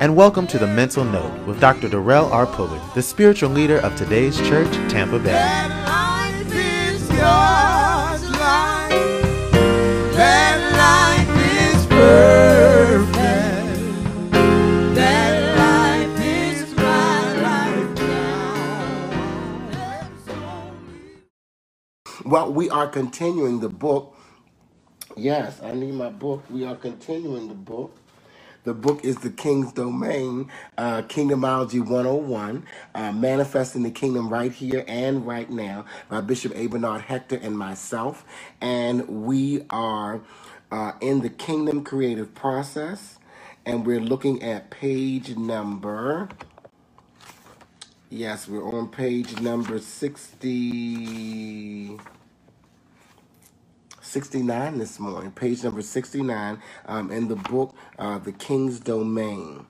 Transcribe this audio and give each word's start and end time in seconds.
Good 0.00 0.08
morning, 0.08 0.10
and 0.10 0.16
welcome 0.16 0.46
to 0.48 0.58
the 0.58 0.66
Mental 0.66 1.04
Note 1.04 1.46
with 1.46 1.60
Dr. 1.60 1.88
Darrell 1.88 2.26
R. 2.32 2.46
Pulley, 2.46 2.80
the 2.94 3.02
spiritual 3.02 3.50
leader 3.50 3.78
of 3.80 3.96
today's 3.96 4.36
church, 4.38 4.72
Tampa 4.90 5.18
Bay. 5.18 5.32
That 5.32 5.68
life 5.86 6.54
is 6.54 7.06
God's 7.08 8.30
life. 8.30 9.32
That 10.14 10.60
life 10.74 11.76
is 11.76 11.86
perfect. 11.86 13.16
That 14.94 15.56
life 15.58 16.20
is 16.20 16.76
my 16.76 17.42
life 17.42 17.98
now. 17.98 19.10
Well, 22.26 22.52
we 22.52 22.70
are 22.70 22.88
continuing 22.88 23.60
the 23.60 23.70
book. 23.70 24.16
Yes, 25.16 25.62
I 25.62 25.72
need 25.74 25.94
my 25.94 26.10
book. 26.10 26.44
We 26.50 26.64
are 26.66 26.76
continuing 26.76 27.48
the 27.48 27.54
book. 27.54 27.96
The 28.64 28.74
book 28.74 29.04
is 29.04 29.16
The 29.18 29.30
King's 29.30 29.72
Domain, 29.72 30.50
uh, 30.78 31.02
Kingdomology 31.02 31.80
101, 31.80 32.64
uh, 32.94 33.12
Manifesting 33.12 33.82
the 33.84 33.90
Kingdom 33.90 34.28
Right 34.28 34.52
Here 34.52 34.84
and 34.88 35.26
Right 35.26 35.50
Now 35.50 35.84
by 36.10 36.20
Bishop 36.20 36.52
Abernard 36.56 37.02
Hector 37.02 37.38
and 37.42 37.56
myself. 37.58 38.24
And 38.60 39.08
we 39.26 39.64
are 39.70 40.20
uh, 40.70 40.92
in 41.00 41.20
the 41.22 41.30
Kingdom 41.30 41.82
Creative 41.84 42.32
Process, 42.34 43.18
and 43.66 43.86
we're 43.86 44.00
looking 44.00 44.42
at 44.42 44.70
page 44.70 45.36
number, 45.36 46.28
yes, 48.10 48.48
we're 48.48 48.64
on 48.64 48.88
page 48.88 49.40
number 49.40 49.78
60. 49.80 51.98
69 54.10 54.78
this 54.78 54.98
morning, 54.98 55.30
page 55.30 55.62
number 55.62 55.82
69 55.82 56.60
um, 56.86 57.12
in 57.12 57.28
the 57.28 57.36
book, 57.36 57.76
uh, 57.96 58.18
The 58.18 58.32
King's 58.32 58.80
Domain. 58.80 59.66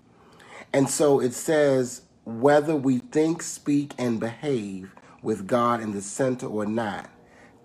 And 0.73 0.89
so 0.89 1.21
it 1.21 1.35
says, 1.35 2.03
whether 2.25 2.75
we 2.75 2.99
think, 2.99 3.43
speak, 3.43 3.93
and 3.99 4.19
behave 4.19 4.95
with 5.23 5.47
God 5.47 5.83
in 5.83 5.93
the 5.93 6.01
center 6.01 6.47
or 6.47 6.65
not, 6.65 7.11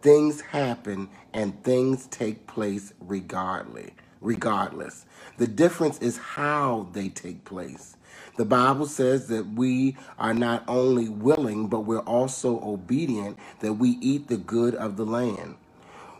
things 0.01 0.41
happen 0.41 1.07
and 1.33 1.63
things 1.63 2.07
take 2.07 2.45
place 2.45 2.93
regardless. 2.99 3.91
Regardless, 4.19 5.05
the 5.37 5.47
difference 5.47 5.99
is 5.99 6.17
how 6.17 6.89
they 6.91 7.07
take 7.07 7.45
place. 7.45 7.95
The 8.37 8.45
Bible 8.45 8.87
says 8.87 9.27
that 9.27 9.45
we 9.53 9.95
are 10.19 10.33
not 10.33 10.65
only 10.67 11.07
willing, 11.07 11.67
but 11.69 11.81
we're 11.81 11.99
also 11.99 12.59
obedient, 12.61 13.37
that 13.61 13.73
we 13.73 13.91
eat 14.01 14.27
the 14.27 14.37
good 14.37 14.75
of 14.75 14.97
the 14.97 15.05
land. 15.05 15.55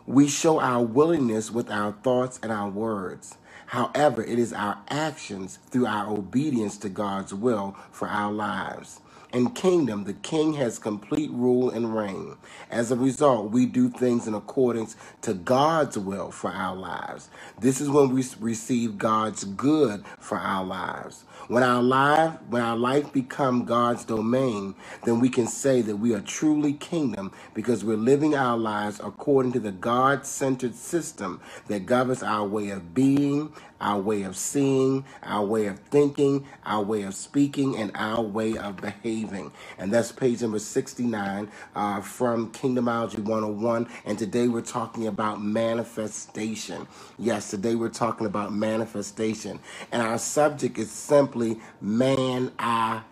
We 0.07 0.27
show 0.27 0.59
our 0.61 0.83
willingness 0.83 1.51
with 1.51 1.71
our 1.71 1.93
thoughts 1.93 2.39
and 2.43 2.51
our 2.51 2.69
words. 2.69 3.37
However, 3.67 4.23
it 4.23 4.39
is 4.39 4.53
our 4.53 4.77
actions 4.89 5.59
through 5.71 5.87
our 5.87 6.09
obedience 6.11 6.77
to 6.79 6.89
God's 6.89 7.33
will 7.33 7.75
for 7.91 8.07
our 8.07 8.31
lives. 8.31 9.01
In 9.33 9.51
kingdom, 9.51 10.05
the 10.05 10.13
king 10.13 10.53
has 10.55 10.79
complete 10.79 11.31
rule 11.31 11.71
and 11.71 11.95
reign. 11.97 12.37
As 12.71 12.91
a 12.91 12.97
result, 12.97 13.51
we 13.51 13.65
do 13.65 13.89
things 13.89 14.27
in 14.27 14.35
accordance 14.35 14.95
to 15.23 15.33
God's 15.33 15.97
will 15.97 16.31
for 16.31 16.51
our 16.51 16.75
lives. 16.75 17.29
This 17.59 17.81
is 17.81 17.89
when 17.89 18.09
we 18.13 18.23
receive 18.39 18.97
God's 18.99 19.45
good 19.45 20.05
for 20.19 20.37
our 20.37 20.65
lives. 20.65 21.25
When 21.47 21.63
our 21.63 21.83
life, 21.83 22.33
when 22.49 22.61
our 22.63 22.77
life 22.77 23.13
become 23.13 23.65
God's 23.65 24.05
domain, 24.05 24.75
then 25.05 25.19
we 25.19 25.29
can 25.29 25.47
say 25.47 25.81
that 25.83 25.97
we 25.97 26.13
are 26.15 26.21
truly 26.21 26.73
kingdom 26.73 27.31
because 27.53 27.85
we're 27.85 27.97
living 27.97 28.35
our 28.35 28.57
lives 28.57 28.99
according 29.03 29.53
to 29.53 29.59
the 29.59 29.71
God-centered 29.71 30.75
system 30.75 31.41
that 31.67 31.85
governs 31.85 32.23
our 32.23 32.47
way 32.47 32.69
of 32.69 32.95
being, 32.95 33.53
our 33.81 33.99
way 33.99 34.23
of 34.23 34.35
seeing, 34.35 35.05
our 35.23 35.45
way 35.45 35.67
of 35.67 35.79
thinking, 35.79 36.45
our 36.65 36.83
way 36.83 37.03
of 37.03 37.15
speaking, 37.15 37.77
and 37.77 37.91
our 37.95 38.21
way 38.21 38.57
of 38.57 38.77
behaving. 38.77 39.51
And 39.77 39.93
that's 39.93 40.11
page 40.11 40.41
number 40.41 40.59
69 40.59 41.49
uh, 41.75 42.01
from 42.01 42.51
Kingdomology 42.51 43.19
101. 43.19 43.87
And 44.05 44.17
today 44.19 44.47
we're 44.47 44.61
talking 44.61 45.07
about 45.07 45.41
manifestation. 45.43 46.87
Yes, 47.19 47.51
today 47.51 47.75
we're 47.75 47.89
talking 47.89 48.27
about 48.27 48.53
manifestation. 48.53 49.59
And 49.91 50.01
our 50.01 50.17
subject 50.19 50.77
is 50.77 50.91
simply 50.91 51.59
man 51.81 52.51
I 52.59 53.03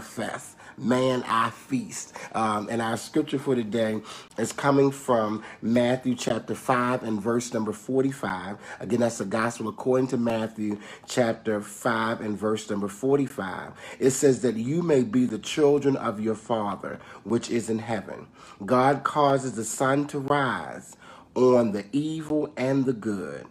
fest. 0.00 0.56
Man 0.78 1.24
I 1.26 1.50
feast. 1.50 2.14
Um, 2.34 2.68
and 2.70 2.82
our 2.82 2.96
scripture 2.96 3.38
for 3.38 3.54
today 3.56 4.00
is 4.38 4.52
coming 4.52 4.90
from 4.92 5.44
Matthew 5.62 6.14
chapter 6.14 6.54
5 6.54 7.02
and 7.04 7.20
verse 7.20 7.52
number 7.54 7.72
45. 7.72 8.58
Again, 8.80 9.00
that's 9.00 9.18
the 9.18 9.24
gospel 9.26 9.68
according 9.68 10.08
to 10.08 10.18
Matthew 10.18 10.78
chapter 11.06 11.60
5 11.60 12.20
and 12.20 12.38
verse 12.38 12.68
number 12.70 12.88
45. 12.88 13.72
It 14.00 14.10
says 14.10 14.42
that 14.42 14.56
you 14.56 14.82
may 14.82 15.02
be 15.04 15.26
the 15.26 15.38
children 15.38 15.96
of 15.96 16.20
your 16.20 16.36
Father, 16.36 17.00
which 17.24 17.50
is 17.50 17.70
in 17.70 17.80
heaven. 17.80 18.28
God 18.64 19.04
causes 19.04 19.54
the 19.54 19.64
sun 19.64 20.06
to 20.08 20.18
rise 20.20 20.96
on 21.34 21.72
the 21.72 21.84
evil 21.92 22.52
and 22.56 22.86
the 22.86 22.92
good 22.94 23.46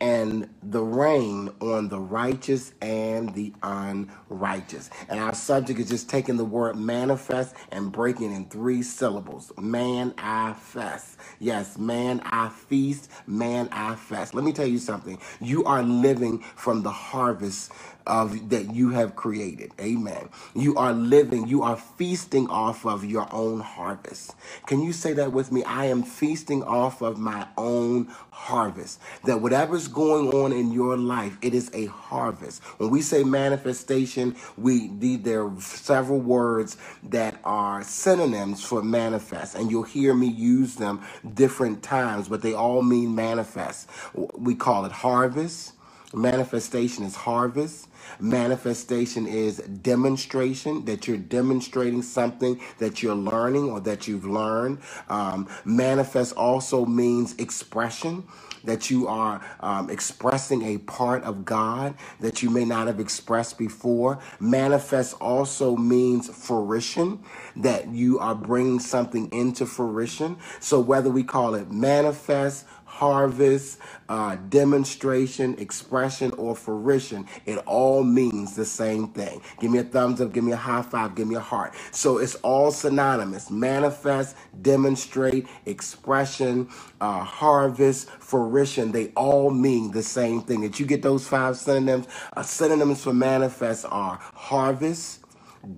and 0.00 0.48
the 0.62 0.82
rain 0.82 1.50
on 1.60 1.88
the 1.88 2.00
righteous 2.00 2.72
and 2.82 3.34
the 3.34 3.52
unrighteous. 3.62 4.90
And 5.08 5.20
our 5.20 5.34
subject 5.34 5.80
is 5.80 5.88
just 5.90 6.08
taking 6.10 6.36
the 6.36 6.44
word 6.44 6.76
manifest 6.76 7.54
and 7.72 7.92
breaking 7.92 8.32
in 8.32 8.46
three 8.46 8.82
syllables. 8.82 9.52
Man, 9.58 10.14
I 10.18 10.54
fest. 10.54 11.18
Yes, 11.40 11.78
man, 11.78 12.20
I 12.24 12.48
feast. 12.50 13.10
Man, 13.26 13.68
I 13.72 13.96
fest. 13.96 14.34
Let 14.34 14.44
me 14.44 14.52
tell 14.52 14.66
you 14.66 14.78
something. 14.78 15.18
You 15.40 15.64
are 15.64 15.82
living 15.82 16.40
from 16.56 16.82
the 16.82 16.92
harvest 16.92 17.72
of 18.06 18.50
that 18.50 18.74
you 18.74 18.90
have 18.90 19.16
created. 19.16 19.72
Amen. 19.80 20.28
You 20.54 20.76
are 20.76 20.92
living, 20.92 21.46
you 21.48 21.62
are 21.62 21.76
feasting 21.76 22.48
off 22.48 22.86
of 22.86 23.04
your 23.04 23.28
own 23.32 23.60
harvest. 23.60 24.34
Can 24.66 24.82
you 24.82 24.92
say 24.92 25.12
that 25.14 25.32
with 25.32 25.52
me? 25.52 25.64
I 25.64 25.86
am 25.86 26.02
feasting 26.02 26.62
off 26.64 27.02
of 27.02 27.18
my 27.18 27.46
own 27.56 28.08
harvest. 28.30 29.00
That 29.24 29.40
whatever's 29.40 29.88
going 29.88 30.28
on 30.32 30.52
in 30.52 30.72
your 30.72 30.96
life, 30.96 31.38
it 31.42 31.54
is 31.54 31.70
a 31.74 31.86
harvest. 31.86 32.62
When 32.78 32.90
we 32.90 33.02
say 33.02 33.24
manifestation, 33.24 34.36
we 34.56 34.88
the, 34.88 35.16
there 35.16 35.44
are 35.44 35.60
several 35.60 36.20
words 36.20 36.76
that 37.04 37.40
are 37.44 37.82
synonyms 37.82 38.64
for 38.64 38.82
manifest, 38.82 39.54
and 39.54 39.70
you'll 39.70 39.82
hear 39.84 40.14
me 40.14 40.28
use 40.28 40.76
them 40.76 41.02
different 41.34 41.82
times, 41.82 42.28
but 42.28 42.42
they 42.42 42.54
all 42.54 42.82
mean 42.82 43.14
manifest. 43.14 43.88
We 44.14 44.54
call 44.54 44.84
it 44.84 44.92
harvest. 44.92 45.74
Manifestation 46.12 47.04
is 47.04 47.14
harvest. 47.14 47.88
Manifestation 48.18 49.26
is 49.26 49.58
demonstration, 49.58 50.84
that 50.86 51.06
you're 51.06 51.16
demonstrating 51.16 52.02
something 52.02 52.60
that 52.78 53.02
you're 53.02 53.14
learning 53.14 53.70
or 53.70 53.80
that 53.80 54.08
you've 54.08 54.24
learned. 54.26 54.78
Um, 55.08 55.48
manifest 55.64 56.34
also 56.34 56.84
means 56.84 57.34
expression, 57.36 58.24
that 58.64 58.90
you 58.90 59.06
are 59.08 59.40
um, 59.60 59.88
expressing 59.90 60.62
a 60.62 60.78
part 60.78 61.22
of 61.24 61.44
God 61.44 61.94
that 62.20 62.42
you 62.42 62.50
may 62.50 62.64
not 62.64 62.86
have 62.86 63.00
expressed 63.00 63.58
before. 63.58 64.18
Manifest 64.38 65.14
also 65.20 65.76
means 65.76 66.28
fruition, 66.28 67.22
that 67.56 67.88
you 67.88 68.18
are 68.18 68.34
bringing 68.34 68.80
something 68.80 69.30
into 69.32 69.66
fruition. 69.66 70.36
So 70.60 70.80
whether 70.80 71.10
we 71.10 71.22
call 71.22 71.54
it 71.54 71.70
manifest, 71.70 72.66
harvest, 73.00 73.78
uh, 74.10 74.36
demonstration, 74.50 75.54
expression, 75.58 76.30
or 76.32 76.54
fruition, 76.54 77.26
it 77.46 77.56
all 77.64 78.02
means 78.04 78.54
the 78.54 78.64
same 78.64 79.08
thing. 79.08 79.40
Give 79.58 79.70
me 79.70 79.78
a 79.78 79.84
thumbs 79.84 80.20
up, 80.20 80.34
give 80.34 80.44
me 80.44 80.52
a 80.52 80.56
high 80.56 80.82
five, 80.82 81.14
give 81.14 81.26
me 81.26 81.36
a 81.36 81.40
heart. 81.40 81.72
So 81.92 82.18
it's 82.18 82.34
all 82.36 82.70
synonymous 82.70 83.50
manifest, 83.50 84.36
demonstrate, 84.60 85.46
expression, 85.64 86.68
uh, 87.00 87.24
harvest, 87.24 88.10
fruition. 88.10 88.92
They 88.92 89.08
all 89.16 89.50
mean 89.50 89.92
the 89.92 90.02
same 90.02 90.42
thing. 90.42 90.60
Did 90.60 90.78
you 90.78 90.84
get 90.84 91.00
those 91.00 91.26
five 91.26 91.56
synonyms? 91.56 92.06
Uh, 92.36 92.42
synonyms 92.42 93.02
for 93.02 93.14
manifest 93.14 93.86
are 93.88 94.18
harvest, 94.20 95.24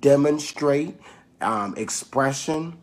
demonstrate, 0.00 0.96
um, 1.40 1.75
expression, 1.76 2.78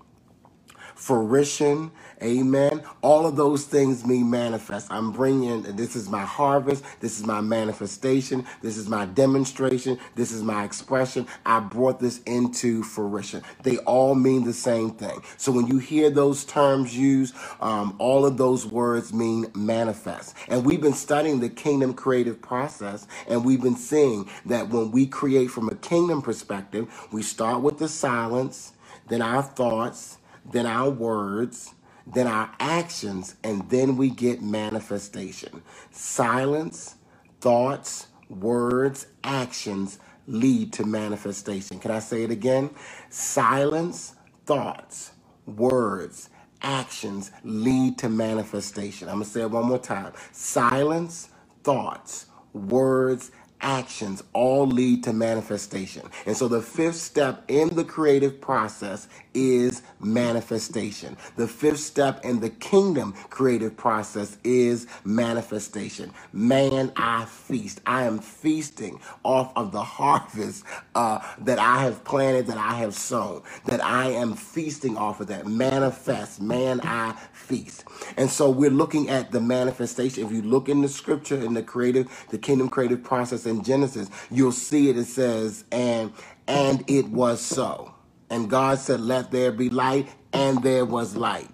fruition, 0.96 1.92
amen. 2.24 2.84
All 3.02 3.26
of 3.26 3.36
those 3.36 3.66
things 3.66 4.06
mean 4.06 4.30
manifest. 4.30 4.88
I'm 4.92 5.12
bringing, 5.12 5.64
this 5.64 5.96
is 5.96 6.10
my 6.10 6.24
harvest, 6.24 6.84
this 7.00 7.20
is 7.20 7.26
my 7.26 7.42
manifestation, 7.42 8.46
this 8.62 8.78
is 8.78 8.88
my 8.88 9.06
demonstration, 9.06 10.00
this 10.16 10.32
is 10.32 10.44
my 10.44 10.64
expression. 10.64 11.28
I 11.46 11.60
brought 11.60 12.00
this 12.00 12.22
into 12.24 12.84
fruition. 12.84 13.44
They 13.64 13.78
all 13.80 14.16
mean 14.16 14.44
the 14.44 14.54
same 14.54 14.92
thing. 14.92 15.22
So 15.38 15.52
when 15.52 15.68
you 15.68 15.78
hear 15.78 16.10
those 16.10 16.46
terms 16.46 16.98
used, 16.98 17.36
um, 17.62 17.96
all 18.00 18.26
of 18.26 18.38
those 18.38 18.66
words 18.66 19.14
mean 19.14 19.52
manifest. 19.56 20.36
And 20.48 20.66
we've 20.66 20.82
been 20.82 20.94
studying 20.94 21.40
the 21.40 21.50
kingdom 21.50 21.94
creative 21.94 22.42
process, 22.42 23.08
and 23.28 23.46
we've 23.46 23.62
been 23.62 23.76
seeing 23.76 24.30
that 24.46 24.70
when 24.70 24.92
we 24.92 25.06
create 25.06 25.52
from 25.52 25.70
a 25.70 25.76
kingdom 25.76 26.22
perspective, 26.22 26.88
we 27.12 27.22
start 27.22 27.62
with 27.62 27.78
the 27.80 27.88
silence, 27.88 28.74
then 29.08 29.22
our 29.22 29.44
thoughts, 29.44 30.18
then 30.52 30.66
our 30.66 30.90
words, 30.90 31.74
then 32.14 32.28
our 32.28 32.52
actions, 32.60 33.36
and 33.44 33.70
then 33.70 33.98
we 33.98 34.10
get 34.10 34.42
manifestation. 34.42 35.64
Silence, 35.92 36.96
Thoughts, 37.42 38.08
words, 38.30 39.08
actions 39.24 40.00
lead 40.28 40.74
to 40.74 40.86
manifestation. 40.86 41.80
Can 41.80 41.92
I 41.92 42.00
say 42.00 42.24
it 42.24 42.32
again? 42.32 42.72
Silence, 43.10 44.16
thoughts, 44.46 45.14
words, 45.46 46.30
actions 46.64 47.32
lead 47.46 47.98
to 48.00 48.10
manifestation. 48.10 49.10
I'm 49.10 49.16
going 49.16 49.26
to 49.26 49.32
say 49.32 49.42
it 49.42 49.52
one 49.52 49.66
more 49.68 49.80
time. 49.80 50.14
Silence, 50.34 51.30
thoughts, 51.64 52.28
words, 52.54 53.32
actions 53.62 54.24
all 54.34 54.68
lead 54.68 55.04
to 55.06 55.14
manifestation. 55.14 56.10
And 56.28 56.38
so 56.38 56.48
the 56.48 56.62
fifth 56.62 56.98
step 56.98 57.44
in 57.50 57.76
the 57.76 57.86
creative 57.86 58.42
process 58.42 59.08
is 59.34 59.82
manifestation. 60.00 61.18
The 61.36 61.48
fifth 61.48 61.80
step 61.80 62.24
in 62.26 62.40
the 62.40 62.50
kingdom 62.50 63.14
creative 63.30 63.78
process 63.78 64.38
is 64.44 64.88
manifestation. 65.06 66.12
Man, 66.34 66.92
I 66.96 67.26
feast. 67.26 67.82
I 67.86 68.04
am 68.04 68.20
feasting 68.20 69.00
off 69.24 69.52
of 69.56 69.72
the 69.72 69.84
harvest 69.84 70.64
uh, 70.96 71.20
that 71.40 71.60
I 71.60 71.84
have 71.84 72.04
planted, 72.04 72.48
that 72.48 72.58
I 72.58 72.76
have 72.76 72.94
sown, 72.96 73.44
that 73.66 73.84
I 73.84 74.08
am 74.12 74.34
feasting 74.36 74.98
off 74.98 75.20
of 75.22 75.28
that. 75.28 75.48
Manifest. 75.48 76.42
Man, 76.42 76.82
I 76.84 77.14
feast. 77.34 77.86
And 78.18 78.30
so 78.30 78.50
we're 78.50 78.70
looking 78.70 79.10
at 79.10 79.32
the 79.32 79.42
manifestation. 79.42 80.26
If 80.26 80.32
you 80.32 80.42
look 80.42 80.70
in 80.70 80.82
the 80.82 80.90
scripture 80.90 81.38
in 81.42 81.54
the 81.54 81.64
creative, 81.64 82.26
the 82.30 82.38
kingdom 82.38 82.70
creative 82.70 83.04
process 83.04 83.46
in 83.46 83.64
Genesis, 83.64 84.10
you'll 84.32 84.52
see 84.52 84.90
it. 84.90 84.98
It 84.98 85.06
says, 85.06 85.66
and 85.72 86.14
and 86.48 86.84
it 86.88 87.08
was 87.10 87.42
so. 87.42 87.94
And 88.30 88.50
God 88.50 88.80
said, 88.80 89.02
Let 89.02 89.32
there 89.32 89.52
be 89.52 89.70
light, 89.70 90.10
and 90.34 90.64
there 90.64 90.86
was 90.86 91.16
light. 91.16 91.50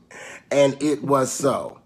and 0.52 0.82
it 0.82 1.02
was 1.04 1.32
so. 1.32 1.80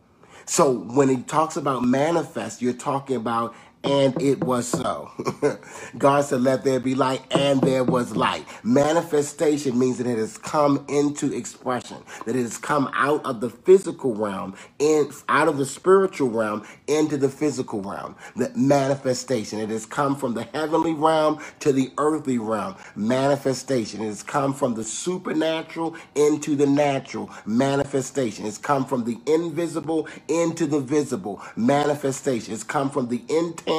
So 0.47 0.73
when 0.73 1.09
he 1.11 1.19
talks 1.23 1.56
about 1.56 1.85
manifest, 1.85 2.62
you're 2.62 2.73
talking 2.75 3.17
about 3.17 3.55
and 3.84 4.20
it 4.23 4.44
was 4.44 4.67
so. 4.69 5.11
God 5.99 6.23
said, 6.25 6.43
Let 6.43 6.64
there 6.64 6.81
be 6.81 6.94
light, 6.94 7.23
and 7.32 7.61
there 7.61 7.84
was 7.84 8.17
light. 8.17 8.46
Manifestation 8.62 9.79
means 9.79 9.99
that 9.99 10.06
it 10.06 10.19
has 10.19 10.38
come 10.38 10.84
into 10.88 11.32
expression, 11.34 11.99
that 12.26 12.37
it 12.37 12.43
has 12.43 12.58
come 12.58 12.90
out 12.94 13.25
of 13.25 13.40
the 13.40 13.50
physical 13.50 14.14
realm, 14.14 14.55
in 14.79 15.11
out 15.29 15.49
of 15.49 15.58
the 15.58 15.67
spiritual 15.67 16.31
realm 16.31 16.64
into 16.87 17.17
the 17.17 17.29
physical 17.29 17.81
realm. 17.82 18.17
That 18.37 18.56
manifestation. 18.56 19.61
It 19.61 19.70
has 19.70 19.87
come 19.87 20.17
from 20.17 20.34
the 20.34 20.44
heavenly 20.44 20.94
realm 20.94 21.40
to 21.61 21.73
the 21.73 21.93
earthly 21.99 22.38
realm. 22.38 22.76
Manifestation. 22.96 24.02
It 24.02 24.06
has 24.06 24.23
come 24.23 24.55
from 24.55 24.75
the 24.75 24.84
supernatural 24.84 25.96
into 26.14 26.56
the 26.56 26.67
natural. 26.67 27.31
Manifestation. 27.46 28.46
It's 28.46 28.58
come 28.58 28.84
from 28.87 29.05
the 29.05 29.19
invisible 29.26 30.08
into 30.29 30.67
the 30.67 30.81
visible. 30.81 31.43
Manifestation. 31.56 32.55
It's 32.55 32.64
come 32.64 32.90
from 32.90 33.08
the 33.08 33.23
intangible 33.29 33.71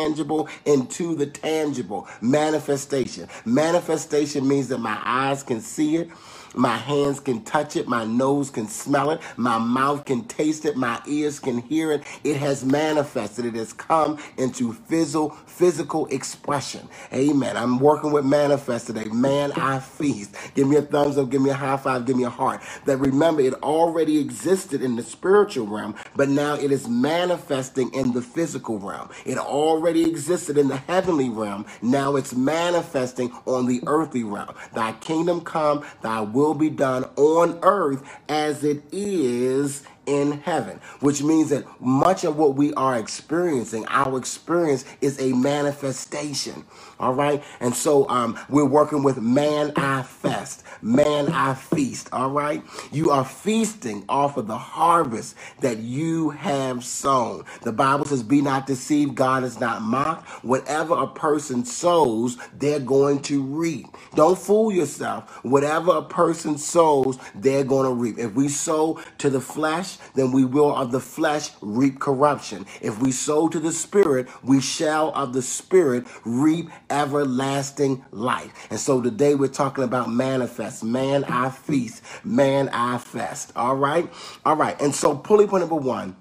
into 0.66 1.16
the 1.16 1.28
tangible. 1.28 2.08
Manifestation. 2.22 3.30
Manifestation 3.46 4.48
means 4.48 4.68
that 4.70 4.80
my 4.80 5.00
eyes 5.04 5.44
can 5.44 5.62
see 5.62 5.98
it. 5.98 6.10
My 6.54 6.78
hands 6.78 7.20
can 7.20 7.44
touch 7.44 7.76
it. 7.76 7.88
My 7.88 8.06
nose 8.06 8.50
can 8.50 8.68
smell 8.68 9.12
it. 9.12 9.22
My 9.38 9.58
mouth 9.60 10.06
can 10.06 10.26
taste 10.26 10.66
it. 10.66 10.76
My 10.78 11.02
ears 11.08 11.40
can 11.40 11.60
hear 11.60 11.92
it. 11.92 12.04
It 12.24 12.38
has 12.38 12.66
manifested. 12.66 13.46
It 13.46 13.56
has 13.56 13.74
come 13.74 14.18
into 14.38 14.74
physical, 14.74 15.32
physical 15.48 16.08
expression. 16.08 16.88
Amen. 17.14 17.58
I'm 17.58 17.80
working 17.80 18.12
with 18.12 18.26
manifest 18.26 18.88
today. 18.88 19.06
Man, 19.06 19.52
I 19.54 19.80
feast. 19.80 20.36
Give 20.56 20.68
me 20.68 20.78
a 20.78 20.82
thumbs 20.82 21.18
up. 21.18 21.30
Give 21.30 21.42
me 21.42 21.50
a 21.50 21.54
high 21.56 21.78
five. 21.78 22.06
Give 22.06 22.18
me 22.18 22.24
a 22.24 22.30
heart. 22.30 22.62
That 22.86 22.98
remember, 22.98 23.42
it 23.42 23.54
already 23.64 24.20
existed 24.20 24.82
in 24.82 24.96
the 24.96 25.04
spiritual 25.04 25.68
realm, 25.68 25.96
but 26.16 26.30
now 26.30 26.54
it 26.56 26.72
is 26.72 26.88
manifesting 26.88 27.94
in 27.94 28.12
the 28.14 28.22
physical 28.22 28.78
realm. 28.80 29.10
It 29.26 29.38
already 29.38 30.04
existed 30.10 30.58
in 30.58 30.68
the 30.68 30.78
heavenly 30.78 31.30
realm. 31.30 31.66
Now 31.82 32.16
it's 32.16 32.34
manifesting 32.34 33.32
on 33.46 33.66
the 33.68 33.82
earthly 33.86 34.24
realm. 34.24 34.54
Thy 34.74 34.92
kingdom 34.94 35.42
come, 35.42 35.84
thy 36.02 36.22
will 36.22 36.43
be 36.52 36.70
done 36.70 37.06
on 37.16 37.60
earth 37.62 38.04
as 38.28 38.64
it 38.64 38.82
is 38.92 39.84
in 40.06 40.34
heaven, 40.42 40.80
which 41.00 41.22
means 41.24 41.50
that 41.50 41.66
much 41.82 42.24
of 42.24 42.38
what 42.38 42.56
we 42.56 42.74
are 42.74 42.98
experiencing, 42.98 43.86
our 43.88 44.18
experience 44.18 44.86
is 45.02 45.20
a 45.20 45.34
manifestation. 45.34 46.66
All 47.00 47.14
right. 47.14 47.44
And 47.60 47.76
so 47.76 48.08
um, 48.10 48.40
we're 48.50 48.66
working 48.66 49.04
with 49.04 49.22
man 49.22 49.74
I 49.76 50.04
fest, 50.04 50.64
man 50.82 51.30
I 51.30 51.54
feast. 51.54 52.10
All 52.14 52.30
right. 52.30 52.64
You 52.92 53.12
are 53.12 53.26
feasting 53.26 54.06
off 54.08 54.38
of 54.38 54.48
the 54.48 54.58
harvest 54.58 55.36
that 55.62 55.80
you 55.80 56.30
have 56.32 56.84
sown. 56.84 57.44
The 57.64 57.74
Bible 57.74 58.06
says, 58.06 58.24
Be 58.24 58.42
not 58.42 58.68
deceived, 58.68 59.16
God 59.16 59.44
is 59.44 59.60
not 59.60 59.82
mocked. 59.82 60.30
Whatever 60.44 60.96
a 60.96 61.08
person 61.08 61.66
sows, 61.66 62.38
they're 62.58 62.80
going 62.80 63.22
to 63.24 63.42
reap. 63.42 63.88
Don't 64.16 64.38
fool 64.38 64.72
yourself. 64.72 65.44
Whatever 65.44 65.98
a 65.98 66.04
person 66.04 66.58
sows, 66.58 67.18
they're 67.36 67.64
going 67.64 67.88
to 67.90 67.94
reap. 67.94 68.18
If 68.18 68.34
we 68.34 68.48
sow 68.48 69.02
to 69.18 69.30
the 69.30 69.42
flesh, 69.42 69.93
then 70.16 70.32
we 70.32 70.46
will 70.46 70.76
of 70.76 70.92
the 70.92 71.00
flesh 71.00 71.50
reap 71.62 72.00
corruption. 72.00 72.66
If 72.82 73.00
we 73.02 73.12
sow 73.12 73.48
to 73.50 73.60
the 73.60 73.72
spirit, 73.72 74.28
we 74.44 74.62
shall 74.62 75.12
of 75.14 75.34
the 75.34 75.42
spirit 75.42 76.06
reap 76.26 76.70
everlasting 76.90 78.04
life. 78.12 78.68
And 78.70 78.80
so 78.80 79.02
today 79.02 79.36
we're 79.36 79.48
talking 79.48 79.84
about 79.84 80.10
manifest. 80.10 80.84
Man, 80.84 81.24
I 81.26 81.50
feast. 81.50 82.04
Man, 82.24 82.70
I 82.70 82.98
fest. 82.98 83.54
All 83.56 83.76
right. 83.76 84.12
All 84.46 84.56
right. 84.56 84.80
And 84.82 84.94
so 84.94 85.16
pulley 85.16 85.48
point 85.48 85.62
number 85.62 85.76
one 85.76 86.16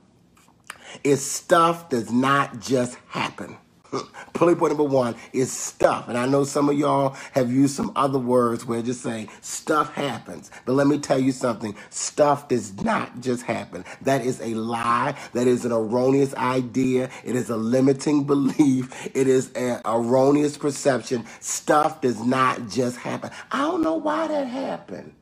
is 1.04 1.24
stuff 1.24 1.88
does 1.88 2.10
not 2.12 2.60
just 2.60 2.96
happen. 3.08 3.56
Pulley 4.35 4.55
point 4.55 4.73
number 4.73 4.85
one 4.85 5.15
is 5.33 5.53
stuff. 5.53 6.09
And 6.09 6.19
I 6.19 6.27
know 6.27 6.44
some 6.44 6.69
of 6.69 6.79
y'all 6.79 7.17
have 7.33 7.53
used 7.53 7.77
some 7.77 7.93
other 7.97 8.19
words 8.19 8.67
where 8.67 8.83
just 8.83 9.03
saying 9.03 9.29
stuff 9.41 9.94
happens. 9.94 10.51
But 10.67 10.75
let 10.75 10.87
me 10.87 10.99
tell 10.99 11.19
you 11.19 11.32
something 11.32 11.77
stuff 11.91 12.49
does 12.49 12.75
not 12.82 13.20
just 13.20 13.43
happen. 13.44 13.84
That 14.03 14.25
is 14.25 14.41
a 14.41 14.55
lie. 14.55 15.17
That 15.34 15.46
is 15.46 15.65
an 15.65 15.72
erroneous 15.72 16.34
idea. 16.34 17.11
It 17.25 17.37
is 17.37 17.51
a 17.51 17.56
limiting 17.56 18.25
belief. 18.27 19.08
It 19.15 19.29
is 19.29 19.53
an 19.55 19.81
erroneous 19.84 20.56
perception. 20.58 21.25
Stuff 21.41 22.01
does 22.01 22.20
not 22.25 22.69
just 22.69 22.99
happen. 22.99 23.31
I 23.53 23.58
don't 23.61 23.82
know 23.82 23.96
why 23.96 24.29
that 24.29 24.46
happened. 24.49 25.15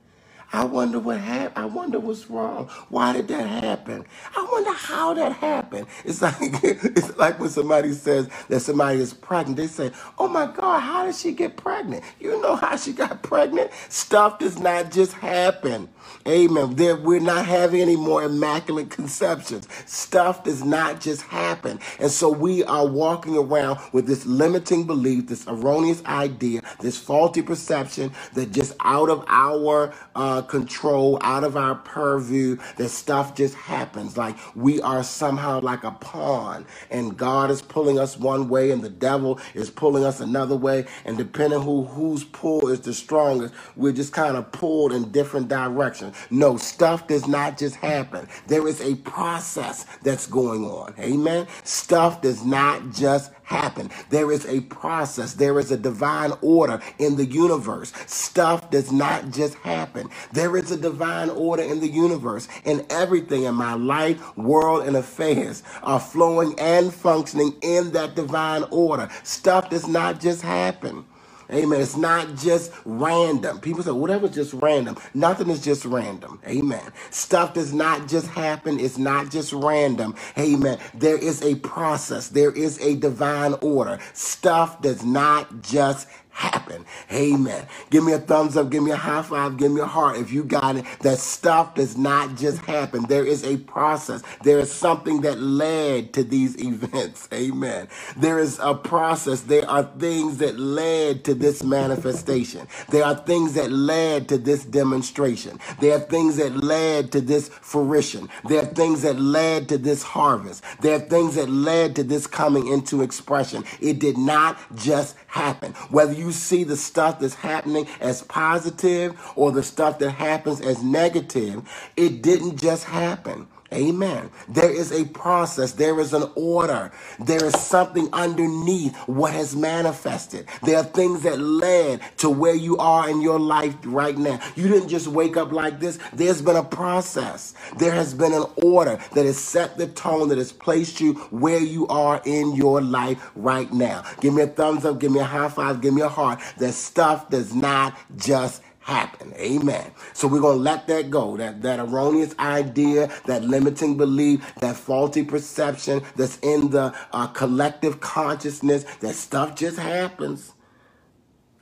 I 0.53 0.65
wonder 0.65 0.99
what 1.01 1.19
happened. 1.21 1.53
I 1.57 1.67
wonder 1.67 2.01
what's 2.01 2.31
wrong. 2.31 2.69
Why 2.91 3.13
did 3.15 3.29
that 3.29 3.47
happen? 3.65 4.05
I 4.37 4.49
wonder 4.53 4.73
how 4.73 5.15
that 5.15 5.33
happened. 5.35 5.87
It's 6.05 6.23
like 6.23 6.37
it's 6.41 7.17
like 7.19 7.41
when 7.41 7.51
somebody 7.51 7.93
says 7.93 8.29
that 8.49 8.61
somebody 8.61 9.01
is 9.01 9.15
pregnant. 9.15 9.59
They 9.59 9.67
say, 9.69 9.93
"Oh 10.19 10.29
my 10.29 10.47
God, 10.47 10.81
how 10.81 11.07
did 11.07 11.17
she 11.17 11.33
get 11.33 11.57
pregnant?" 11.57 12.05
You 12.21 12.41
know 12.43 12.57
how 12.57 12.77
she 12.77 12.93
got 12.93 13.23
pregnant. 13.25 13.73
Stuff 13.89 14.39
does 14.41 14.59
not 14.59 14.93
just 14.93 15.13
happen. 15.15 15.89
Amen. 16.29 16.77
There, 16.77 16.97
we're 16.97 17.21
not 17.21 17.47
having 17.47 17.81
any 17.81 17.97
more 17.97 18.23
immaculate 18.25 18.91
conceptions. 18.91 19.69
Stuff 19.87 20.45
does 20.45 20.65
not 20.65 21.01
just 21.01 21.23
happen, 21.23 21.81
and 21.99 22.11
so 22.11 22.31
we 22.31 22.65
are 22.65 22.87
walking 22.87 23.37
around 23.37 23.79
with 23.93 24.07
this 24.07 24.27
limiting 24.27 24.87
belief, 24.87 25.27
this 25.29 25.47
erroneous 25.49 26.05
idea, 26.07 26.63
this 26.81 26.99
faulty 26.99 27.43
perception 27.43 28.13
that 28.35 28.53
just 28.53 28.75
out 28.81 29.09
of 29.11 29.25
our 29.29 29.93
uh, 30.15 30.40
Uh, 30.41 30.47
control, 30.47 31.19
out 31.23 31.45
of 31.45 31.57
our 31.57 31.75
purview, 31.75 32.57
that 32.77 32.89
stuff 32.89 33.35
just 33.35 33.55
happens. 33.55 34.17
Like 34.17 34.37
we 34.57 34.81
are 34.83 35.03
somehow 35.03 35.61
like 35.61 35.85
a 35.85 35.93
pawn, 35.93 36.67
and 36.91 37.17
God 37.17 37.51
is 37.51 37.63
pulling 37.63 37.99
us 37.99 38.17
one 38.19 38.49
way, 38.49 38.71
and 38.71 38.83
the 38.83 38.91
devil 38.91 39.39
is 39.55 39.71
pulling 39.71 40.05
us 40.05 40.21
another 40.21 40.57
way, 40.57 40.87
and 41.05 41.17
depending 41.19 41.61
who 41.63 41.85
whose 41.85 42.25
pull 42.25 42.69
is 42.69 42.81
the 42.81 42.95
strongest, 42.95 43.55
we're 43.77 43.93
just 43.93 44.13
kind 44.13 44.37
of 44.37 44.51
pulled 44.53 44.93
in 44.93 45.11
different 45.13 45.49
directions. 45.49 46.17
No, 46.31 46.57
stuff 46.57 47.07
does 47.09 47.27
not 47.29 47.59
just 47.59 47.77
happen. 47.77 48.29
There 48.47 48.67
is 48.69 48.81
a 48.81 48.97
process 48.97 49.85
that's 50.03 50.27
going 50.27 50.65
on. 50.65 50.95
Amen. 50.99 51.47
Stuff 51.65 52.23
does 52.23 52.45
not 52.45 52.93
just 52.93 53.33
happen. 53.51 53.91
There 54.11 54.33
is 54.33 54.47
a 54.47 54.61
process, 54.63 55.35
there 55.35 55.59
is 55.59 55.71
a 55.71 55.77
divine 55.77 56.33
order 56.41 56.81
in 56.99 57.17
the 57.17 57.27
universe. 57.27 57.93
Stuff 58.07 58.71
does 58.71 58.93
not 58.93 59.31
just 59.31 59.55
happen. 59.57 60.09
There 60.33 60.57
is 60.57 60.71
a 60.71 60.77
divine 60.77 61.31
order 61.31 61.63
in 61.63 61.81
the 61.81 61.89
universe, 61.89 62.49
and 62.65 62.87
everything 62.91 63.45
in 63.45 63.55
my 63.55 63.75
life, 63.75 64.37
world, 64.37 64.87
and 64.87 64.97
affairs 64.97 65.63
are 65.83 66.01
flowing 66.01 66.59
and 66.59 66.95
functioning 66.95 67.55
in 67.63 67.93
that 67.93 68.15
divine 68.15 68.65
order. 68.71 69.09
Stuff 69.25 69.71
does 69.71 69.89
not 69.89 70.21
just 70.21 70.43
happen. 70.43 71.05
Amen. 71.53 71.81
It's 71.81 71.97
not 71.97 72.37
just 72.37 72.73
random. 72.85 73.61
People 73.61 73.83
say, 73.83 73.93
whatever's 73.93 74.33
just 74.35 74.55
random. 74.55 74.97
Nothing 75.15 75.51
is 75.51 75.63
just 75.63 75.85
random. 75.85 76.41
Amen. 76.47 76.93
Stuff 77.11 77.55
does 77.55 77.73
not 77.75 78.09
just 78.09 78.29
happen. 78.29 78.81
It's 78.81 78.99
not 78.99 79.31
just 79.31 79.53
random. 79.53 80.15
Amen. 80.39 80.79
There 80.95 81.19
is 81.19 81.43
a 81.43 81.57
process. 81.57 82.29
There 82.29 82.53
is 82.53 82.81
a 82.81 82.97
divine 82.97 83.55
order. 83.63 83.99
Stuff 84.15 84.83
does 84.83 85.05
not 85.05 85.63
just 85.63 86.09
happen. 86.41 86.85
Amen. 87.13 87.67
Give 87.91 88.05
me 88.05 88.13
a 88.13 88.19
thumbs 88.19 88.57
up, 88.57 88.71
give 88.71 88.83
me 88.83 88.91
a 88.93 88.97
high 88.97 89.23
five, 89.23 89.57
give 89.59 89.73
me 89.73 89.81
a 89.81 89.87
heart 89.87 90.19
if 90.19 90.33
you 90.33 90.45
got 90.45 90.77
it. 90.77 90.85
That 91.01 91.19
stuff 91.19 91.75
does 91.75 91.97
not 91.97 92.37
just 92.37 92.59
happen. 92.61 93.05
There 93.05 93.25
is 93.27 93.45
a 93.45 93.59
process. 93.59 94.23
There 94.43 94.59
is 94.59 94.73
something 94.73 95.21
that 95.23 95.41
led 95.41 96.13
to 96.15 96.25
these 96.25 96.57
events. 96.71 97.29
Amen. 97.33 97.89
There 98.17 98.39
is 98.39 98.59
a 98.63 98.75
process. 98.75 99.43
There 99.43 99.69
are 99.69 99.85
things 99.99 100.39
that 100.39 100.59
led 100.59 101.25
to 101.27 101.35
this 101.35 101.63
manifestation. 101.63 102.67
There 102.91 103.05
are 103.05 103.15
things 103.17 103.55
that 103.55 103.71
led 103.73 104.29
to 104.31 104.39
this 104.39 104.65
demonstration. 104.65 105.59
There 105.81 105.95
are 105.97 106.01
things 106.01 106.37
that 106.37 106.57
led 106.57 107.13
to 107.13 107.21
this 107.21 107.49
fruition. 107.49 108.29
There 108.49 108.63
are 108.63 108.67
things 108.67 109.03
that 109.03 109.19
led 109.21 109.69
to 109.69 109.79
this 109.79 110.03
harvest. 110.03 110.65
There 110.81 110.97
are 110.97 111.01
things 111.01 111.35
that 111.37 111.51
led 111.51 111.97
to 111.97 112.05
this 112.05 112.27
coming 112.27 112.69
into 112.69 113.03
expression. 113.03 113.65
It 113.81 113.99
did 113.99 114.17
not 114.19 114.59
just 114.77 115.17
happen. 115.27 115.73
Whether 115.91 116.13
you 116.15 116.30
see 116.33 116.65
the 116.65 116.77
stuff 116.77 117.21
that's 117.21 117.35
happening 117.35 117.87
as 118.01 118.23
positive 118.23 119.21
or 119.37 119.53
the 119.53 119.63
stuff 119.63 119.99
that 120.01 120.11
happens 120.11 120.61
as 120.61 120.83
negative, 120.83 121.69
it 121.97 122.23
didn't 122.23 122.61
just 122.61 122.85
happen. 122.85 123.49
Amen. 123.73 124.31
There 124.49 124.71
is 124.71 124.93
a 124.93 125.05
process. 125.07 125.73
There 125.73 126.01
is 126.01 126.13
an 126.13 126.31
order. 126.37 126.93
There 127.19 127.45
is 127.45 127.59
something 127.61 128.09
underneath 128.13 128.97
what 129.09 129.33
has 129.33 129.57
manifested. 129.57 130.47
There 130.63 130.77
are 130.79 130.85
things 130.85 131.23
that 131.23 131.39
led 131.39 132.01
to 132.19 132.31
where 132.31 132.55
you 132.55 132.79
are 132.79 133.09
in 133.11 133.21
your 133.23 133.41
life 133.41 133.77
right 133.85 134.17
now. 134.19 134.41
You 134.57 134.69
didn't 134.69 134.89
just 134.89 135.09
wake 135.09 135.37
up 135.37 135.53
like 135.53 135.81
this. 135.81 135.99
There's 136.13 136.43
been 136.43 136.57
a 136.57 136.65
process. 136.65 137.55
There 137.79 137.93
has 137.93 138.15
been 138.15 138.33
an 138.33 138.47
order 138.57 138.99
that 139.15 139.27
has 139.27 139.39
set 139.39 139.79
the 139.79 139.89
tone, 139.89 140.29
that 140.29 140.39
has 140.39 140.53
placed 140.53 141.01
you 141.01 141.15
where 141.31 141.61
you 141.61 141.87
are 141.89 142.23
in 142.25 142.55
your 142.55 142.81
life 142.83 143.31
right 143.37 143.73
now. 143.73 144.05
Give 144.21 144.35
me 144.35 144.43
a 144.43 144.47
thumbs 144.49 144.85
up. 144.85 145.01
Give 145.01 145.13
me 145.13 145.21
a 145.21 145.25
high 145.25 145.49
five. 145.49 145.81
Give 145.81 145.95
me 145.95 146.03
a 146.03 146.09
heart. 146.09 146.41
That 146.59 146.73
stuff 146.75 147.31
does 147.31 147.55
not 147.55 147.97
just 148.17 148.63
happen. 148.91 149.35
Amen. 149.39 149.93
So 150.15 150.29
we're 150.29 150.41
going 150.43 150.59
to 150.59 150.65
let 150.65 150.89
that 150.89 151.11
go. 151.11 151.39
That, 151.39 151.63
that 151.63 151.81
erroneous 151.81 152.35
idea, 152.41 153.11
that 153.27 153.45
limiting 153.45 153.97
belief, 153.99 154.55
that 154.57 154.77
faulty 154.77 155.25
perception 155.25 156.03
that's 156.17 156.39
in 156.41 156.71
the 156.71 156.95
uh, 157.13 157.29
collective 157.29 158.01
consciousness 158.01 158.85
that 159.01 159.15
stuff 159.17 159.57
just 159.57 159.79
happens. 159.79 160.53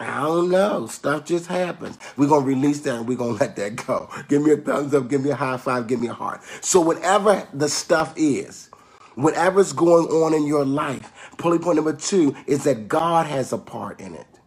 I 0.00 0.22
don't 0.22 0.50
know. 0.50 0.86
Stuff 0.88 1.26
just 1.26 1.46
happens. 1.48 1.98
We're 2.16 2.28
going 2.28 2.42
to 2.44 2.48
release 2.48 2.80
that 2.82 2.96
and 2.96 3.08
we're 3.08 3.18
going 3.18 3.34
to 3.38 3.44
let 3.44 3.56
that 3.56 3.76
go. 3.86 4.10
Give 4.28 4.42
me 4.42 4.52
a 4.52 4.58
thumbs 4.58 4.94
up. 4.94 5.08
Give 5.08 5.24
me 5.24 5.30
a 5.30 5.36
high 5.36 5.58
five. 5.58 5.88
Give 5.88 6.00
me 6.00 6.08
a 6.08 6.14
heart. 6.14 6.42
So 6.62 6.80
whatever 6.80 7.48
the 7.54 7.68
stuff 7.68 8.14
is, 8.16 8.70
whatever's 9.16 9.72
going 9.74 10.06
on 10.08 10.34
in 10.34 10.46
your 10.46 10.66
life, 10.66 11.12
pulley 11.38 11.58
point 11.60 11.76
number 11.76 11.94
two 11.94 12.36
is 12.46 12.64
that 12.64 12.88
God 12.88 13.26
has 13.26 13.52
a 13.52 13.58
part 13.58 14.00
in 14.00 14.14
it. 14.16 14.37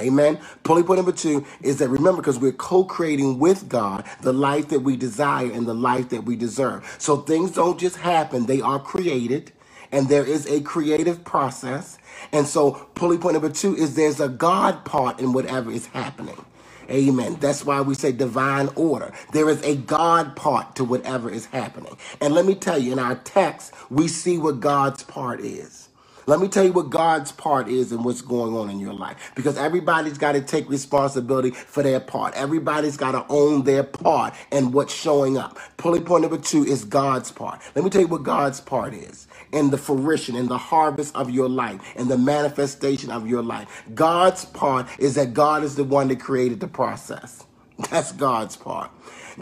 Amen. 0.00 0.38
Pulley 0.64 0.82
point 0.82 0.98
number 0.98 1.12
two 1.12 1.44
is 1.62 1.78
that 1.78 1.88
remember, 1.88 2.22
because 2.22 2.38
we're 2.38 2.52
co 2.52 2.84
creating 2.84 3.38
with 3.38 3.68
God 3.68 4.04
the 4.22 4.32
life 4.32 4.68
that 4.68 4.80
we 4.80 4.96
desire 4.96 5.50
and 5.52 5.66
the 5.66 5.74
life 5.74 6.10
that 6.10 6.24
we 6.24 6.36
deserve. 6.36 6.96
So 6.98 7.18
things 7.18 7.52
don't 7.52 7.78
just 7.80 7.96
happen, 7.98 8.46
they 8.46 8.60
are 8.60 8.80
created, 8.80 9.52
and 9.92 10.08
there 10.08 10.24
is 10.24 10.46
a 10.46 10.60
creative 10.62 11.24
process. 11.24 11.98
And 12.32 12.46
so, 12.46 12.72
pulley 12.94 13.18
point 13.18 13.34
number 13.34 13.50
two 13.50 13.76
is 13.76 13.96
there's 13.96 14.20
a 14.20 14.28
God 14.28 14.84
part 14.84 15.20
in 15.20 15.32
whatever 15.32 15.70
is 15.70 15.86
happening. 15.88 16.44
Amen. 16.90 17.36
That's 17.40 17.64
why 17.64 17.80
we 17.82 17.94
say 17.94 18.12
divine 18.12 18.70
order. 18.76 19.12
There 19.32 19.50
is 19.50 19.62
a 19.62 19.76
God 19.76 20.36
part 20.36 20.76
to 20.76 20.84
whatever 20.84 21.30
is 21.30 21.46
happening. 21.46 21.96
And 22.20 22.34
let 22.34 22.46
me 22.46 22.54
tell 22.54 22.78
you, 22.78 22.92
in 22.92 22.98
our 22.98 23.16
text, 23.16 23.74
we 23.90 24.08
see 24.08 24.38
what 24.38 24.60
God's 24.60 25.02
part 25.02 25.40
is. 25.40 25.85
Let 26.26 26.40
me 26.40 26.48
tell 26.48 26.64
you 26.64 26.72
what 26.72 26.90
God's 26.90 27.32
part 27.32 27.68
is 27.68 27.92
and 27.92 28.04
what's 28.04 28.22
going 28.22 28.54
on 28.54 28.70
in 28.70 28.80
your 28.80 28.94
life. 28.94 29.32
Because 29.36 29.58
everybody's 29.58 30.18
got 30.18 30.32
to 30.32 30.42
take 30.42 30.68
responsibility 30.70 31.50
for 31.52 31.82
their 31.82 32.00
part. 32.00 32.34
Everybody's 32.34 32.96
got 32.96 33.12
to 33.12 33.26
own 33.28 33.64
their 33.64 33.84
part 33.84 34.34
and 34.52 34.74
what's 34.74 34.94
showing 34.94 35.38
up. 35.38 35.58
Pulley 35.78 36.00
point 36.00 36.22
number 36.22 36.38
two 36.38 36.64
is 36.64 36.84
God's 36.84 37.30
part. 37.32 37.60
Let 37.74 37.84
me 37.84 37.90
tell 37.90 38.02
you 38.02 38.08
what 38.08 38.24
God's 38.24 38.60
part 38.60 38.94
is 38.94 39.28
in 39.52 39.70
the 39.70 39.78
fruition, 39.78 40.36
in 40.36 40.48
the 40.48 40.58
harvest 40.58 41.14
of 41.16 41.30
your 41.30 41.48
life, 41.48 41.80
in 41.96 42.08
the 42.08 42.18
manifestation 42.18 43.10
of 43.10 43.28
your 43.28 43.42
life. 43.42 43.84
God's 43.94 44.44
part 44.46 44.86
is 44.98 45.14
that 45.16 45.34
God 45.34 45.64
is 45.64 45.76
the 45.76 45.84
one 45.84 46.08
that 46.08 46.20
created 46.20 46.60
the 46.60 46.68
process. 46.68 47.44
That's 47.90 48.12
God's 48.12 48.56
part. 48.56 48.90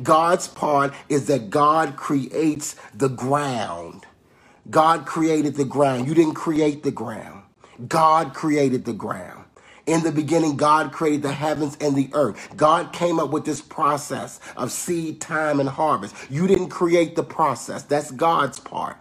God's 0.03 0.49
part 0.49 0.95
is 1.09 1.27
that 1.29 1.51
God 1.51 1.97
creates 1.97 2.77
the 2.95 3.09
ground. 3.09 4.07
God 4.71 5.07
created 5.07 5.57
the 5.57 5.65
ground. 5.67 6.09
You 6.09 6.15
didn't 6.15 6.35
create 6.35 6.83
the 6.85 6.93
ground. 6.93 7.45
God 7.89 8.35
created 8.35 8.85
the 8.85 8.95
ground. 8.95 9.44
In 9.87 10.03
the 10.03 10.13
beginning, 10.13 10.57
God 10.57 10.93
created 10.93 11.23
the 11.23 11.33
heavens 11.33 11.77
and 11.81 11.97
the 11.97 12.11
earth. 12.15 12.57
God 12.57 12.93
came 12.93 13.19
up 13.21 13.31
with 13.31 13.45
this 13.45 13.61
process 13.63 14.41
of 14.57 14.73
seed, 14.73 15.21
time, 15.21 15.61
and 15.61 15.69
harvest. 15.69 16.15
You 16.31 16.47
didn't 16.47 16.71
create 16.71 17.17
the 17.17 17.23
process. 17.25 17.83
That's 17.85 18.11
God's 18.11 18.61
part. 18.61 18.97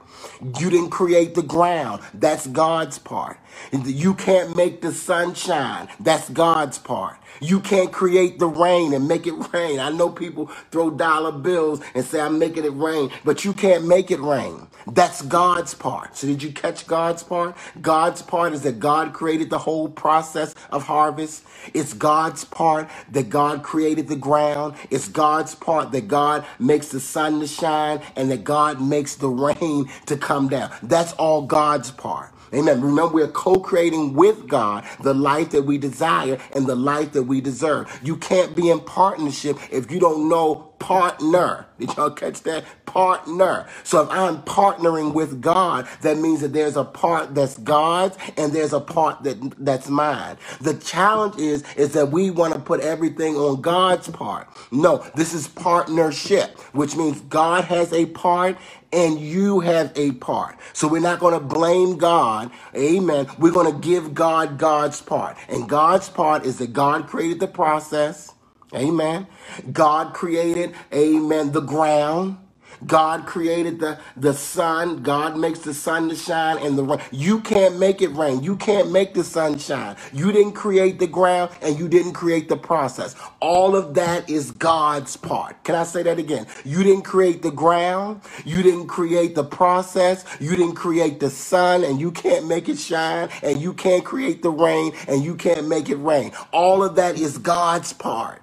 You 0.59 0.69
didn't 0.69 0.91
create 0.91 1.35
the 1.35 1.43
ground. 1.43 2.01
That's 2.13 2.47
God's 2.47 2.99
part. 2.99 3.39
You 3.71 4.13
can't 4.13 4.55
make 4.55 4.81
the 4.81 4.91
sun 4.93 5.33
shine. 5.33 5.87
That's 5.99 6.29
God's 6.29 6.77
part. 6.79 7.17
You 7.41 7.59
can't 7.59 7.91
create 7.91 8.39
the 8.39 8.47
rain 8.47 8.93
and 8.93 9.07
make 9.07 9.27
it 9.27 9.33
rain. 9.53 9.79
I 9.79 9.89
know 9.89 10.09
people 10.09 10.47
throw 10.71 10.89
dollar 10.91 11.31
bills 11.31 11.81
and 11.95 12.05
say, 12.05 12.21
I'm 12.21 12.39
making 12.39 12.65
it 12.65 12.73
rain, 12.73 13.11
but 13.25 13.43
you 13.43 13.53
can't 13.53 13.85
make 13.87 14.11
it 14.11 14.19
rain. 14.19 14.67
That's 14.87 15.21
God's 15.23 15.73
part. 15.73 16.15
So, 16.15 16.27
did 16.27 16.43
you 16.43 16.51
catch 16.51 16.85
God's 16.87 17.23
part? 17.23 17.55
God's 17.81 18.21
part 18.21 18.53
is 18.53 18.61
that 18.63 18.79
God 18.79 19.13
created 19.13 19.49
the 19.49 19.57
whole 19.57 19.89
process 19.89 20.53
of 20.73 20.83
harvest. 20.85 21.45
It's 21.73 21.93
God's 21.93 22.45
part 22.45 22.89
that 23.11 23.29
God 23.29 23.63
created 23.63 24.09
the 24.09 24.17
ground. 24.17 24.75
It's 24.91 25.09
God's 25.09 25.55
part 25.55 25.93
that 25.93 26.09
God 26.09 26.45
makes 26.59 26.89
the 26.89 27.01
sun 27.01 27.41
to 27.41 27.47
shine 27.47 28.01
and 28.17 28.31
that 28.31 28.43
God 28.43 28.81
makes 28.81 29.15
the 29.15 29.29
rain 29.29 29.89
to 30.07 30.17
come 30.17 30.49
down. 30.49 30.71
That's 30.83 31.13
all 31.13 31.43
God's 31.43 31.91
part. 31.91 32.32
Amen. 32.53 32.81
Remember, 32.81 33.13
we're 33.13 33.27
co 33.29 33.55
creating 33.55 34.13
with 34.13 34.47
God 34.47 34.85
the 35.01 35.13
life 35.13 35.51
that 35.51 35.63
we 35.63 35.77
desire 35.77 36.39
and 36.55 36.67
the 36.67 36.75
life 36.75 37.13
that 37.13 37.23
we 37.23 37.41
deserve. 37.41 37.99
You 38.03 38.17
can't 38.17 38.55
be 38.55 38.69
in 38.69 38.79
partnership 38.81 39.57
if 39.71 39.91
you 39.91 39.99
don't 39.99 40.29
know 40.29 40.73
partner. 40.79 41.65
Did 41.79 41.95
y'all 41.95 42.11
catch 42.11 42.41
that? 42.43 42.63
Partner. 42.85 43.67
So 43.83 44.01
if 44.03 44.09
I'm 44.09 44.41
partnering 44.43 45.13
with 45.13 45.41
God, 45.41 45.87
that 46.01 46.17
means 46.17 46.41
that 46.41 46.53
there's 46.53 46.75
a 46.77 46.83
part 46.83 47.33
that's 47.33 47.57
God's 47.57 48.17
and 48.37 48.53
there's 48.53 48.73
a 48.73 48.79
part 48.79 49.23
that 49.23 49.37
that's 49.63 49.89
mine. 49.89 50.37
The 50.61 50.75
challenge 50.75 51.37
is 51.39 51.63
is 51.75 51.93
that 51.93 52.11
we 52.11 52.29
want 52.29 52.53
to 52.53 52.59
put 52.59 52.81
everything 52.81 53.35
on 53.35 53.61
God's 53.61 54.09
part. 54.09 54.47
No, 54.71 54.97
this 55.15 55.33
is 55.33 55.47
partnership, 55.47 56.59
which 56.73 56.95
means 56.95 57.21
God 57.21 57.65
has 57.65 57.91
a 57.93 58.05
part 58.07 58.57
and 58.93 59.19
you 59.19 59.61
have 59.61 59.93
a 59.97 60.13
part. 60.13 60.57
So 60.73 60.87
we're 60.87 61.01
not 61.01 61.19
going 61.19 61.35
to 61.35 61.41
blame 61.45 61.97
God. 61.97 62.51
Amen. 62.75 63.27
We're 63.39 63.53
going 63.53 63.73
to 63.73 63.79
give 63.79 64.13
God 64.15 64.59
God's 64.59 65.01
part. 65.01 65.37
And 65.49 65.69
God's 65.69 66.09
part 66.09 66.45
is 66.45 66.59
that 66.59 66.73
God 66.73 67.07
created 67.07 67.41
the 67.41 67.47
process. 67.49 68.33
Amen. 68.75 69.27
God 69.73 70.13
created, 70.15 70.75
amen, 70.93 71.53
the 71.53 71.61
ground. 71.61 72.37
God 72.87 73.25
created 73.25 73.79
the, 73.79 73.99
the 74.17 74.33
sun. 74.33 75.03
God 75.03 75.37
makes 75.37 75.59
the 75.59 75.73
sun 75.73 76.09
to 76.09 76.15
shine 76.15 76.57
and 76.59 76.77
the 76.77 76.83
rain. 76.83 76.99
You 77.11 77.41
can't 77.41 77.79
make 77.79 78.01
it 78.01 78.09
rain. 78.09 78.43
You 78.43 78.55
can't 78.57 78.91
make 78.91 79.13
the 79.13 79.23
sun 79.23 79.59
shine. 79.59 79.97
You 80.13 80.31
didn't 80.31 80.53
create 80.53 80.99
the 80.99 81.07
ground 81.07 81.51
and 81.61 81.79
you 81.79 81.89
didn't 81.89 82.13
create 82.13 82.49
the 82.49 82.57
process. 82.57 83.15
All 83.41 83.75
of 83.75 83.95
that 83.95 84.29
is 84.29 84.51
God's 84.51 85.17
part. 85.17 85.63
Can 85.65 85.75
I 85.75 85.83
say 85.85 86.03
that 86.03 86.19
again? 86.19 86.47
You 86.65 86.83
didn't 86.83 87.03
create 87.03 87.43
the 87.43 87.51
ground. 87.51 88.21
You 88.45 88.63
didn't 88.63 88.87
create 88.87 89.35
the 89.35 89.45
process. 89.45 90.25
You 90.41 90.51
didn't 90.51 90.75
create 90.75 91.19
the 91.21 91.31
sun 91.31 91.83
and 91.85 91.99
you 92.01 92.11
can't 92.11 92.47
make 92.47 92.69
it 92.69 92.79
shine 92.79 93.29
and 93.43 93.61
you 93.61 93.73
can't 93.73 94.05
create 94.05 94.43
the 94.43 94.51
rain 94.51 94.93
and 95.07 95.23
you 95.23 95.35
can't 95.35 95.67
make 95.69 95.89
it 95.89 95.97
rain. 95.97 96.33
All 96.53 96.83
of 96.83 96.95
that 96.97 97.19
is 97.19 97.39
God's 97.39 97.93
part. 97.93 98.42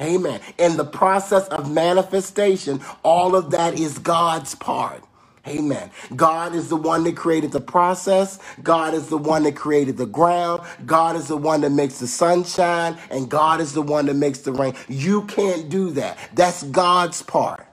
Amen. 0.00 0.40
In 0.58 0.76
the 0.76 0.84
process 0.84 1.48
of 1.48 1.72
manifestation, 1.72 2.80
all 3.04 3.36
of 3.36 3.50
that 3.52 3.78
is 3.80 3.98
God's 3.98 4.54
part. 4.54 5.04
Amen. 5.48 5.90
God 6.16 6.54
is 6.56 6.68
the 6.70 6.76
one 6.76 7.04
that 7.04 7.16
created 7.16 7.52
the 7.52 7.60
process. 7.62 8.40
God 8.62 8.94
is 8.94 9.08
the 9.08 9.18
one 9.18 9.44
that 9.44 9.56
created 9.56 9.96
the 9.96 10.06
ground. 10.06 10.62
God 10.86 11.16
is 11.16 11.28
the 11.28 11.38
one 11.38 11.62
that 11.62 11.70
makes 11.72 12.00
the 12.00 12.08
sunshine. 12.08 12.98
And 13.10 13.30
God 13.30 13.60
is 13.60 13.74
the 13.74 13.82
one 13.82 14.06
that 14.06 14.16
makes 14.16 14.40
the 14.40 14.52
rain. 14.52 14.74
You 14.88 15.22
can't 15.24 15.70
do 15.70 15.92
that. 15.92 16.18
That's 16.34 16.64
God's 16.64 17.22
part. 17.22 17.65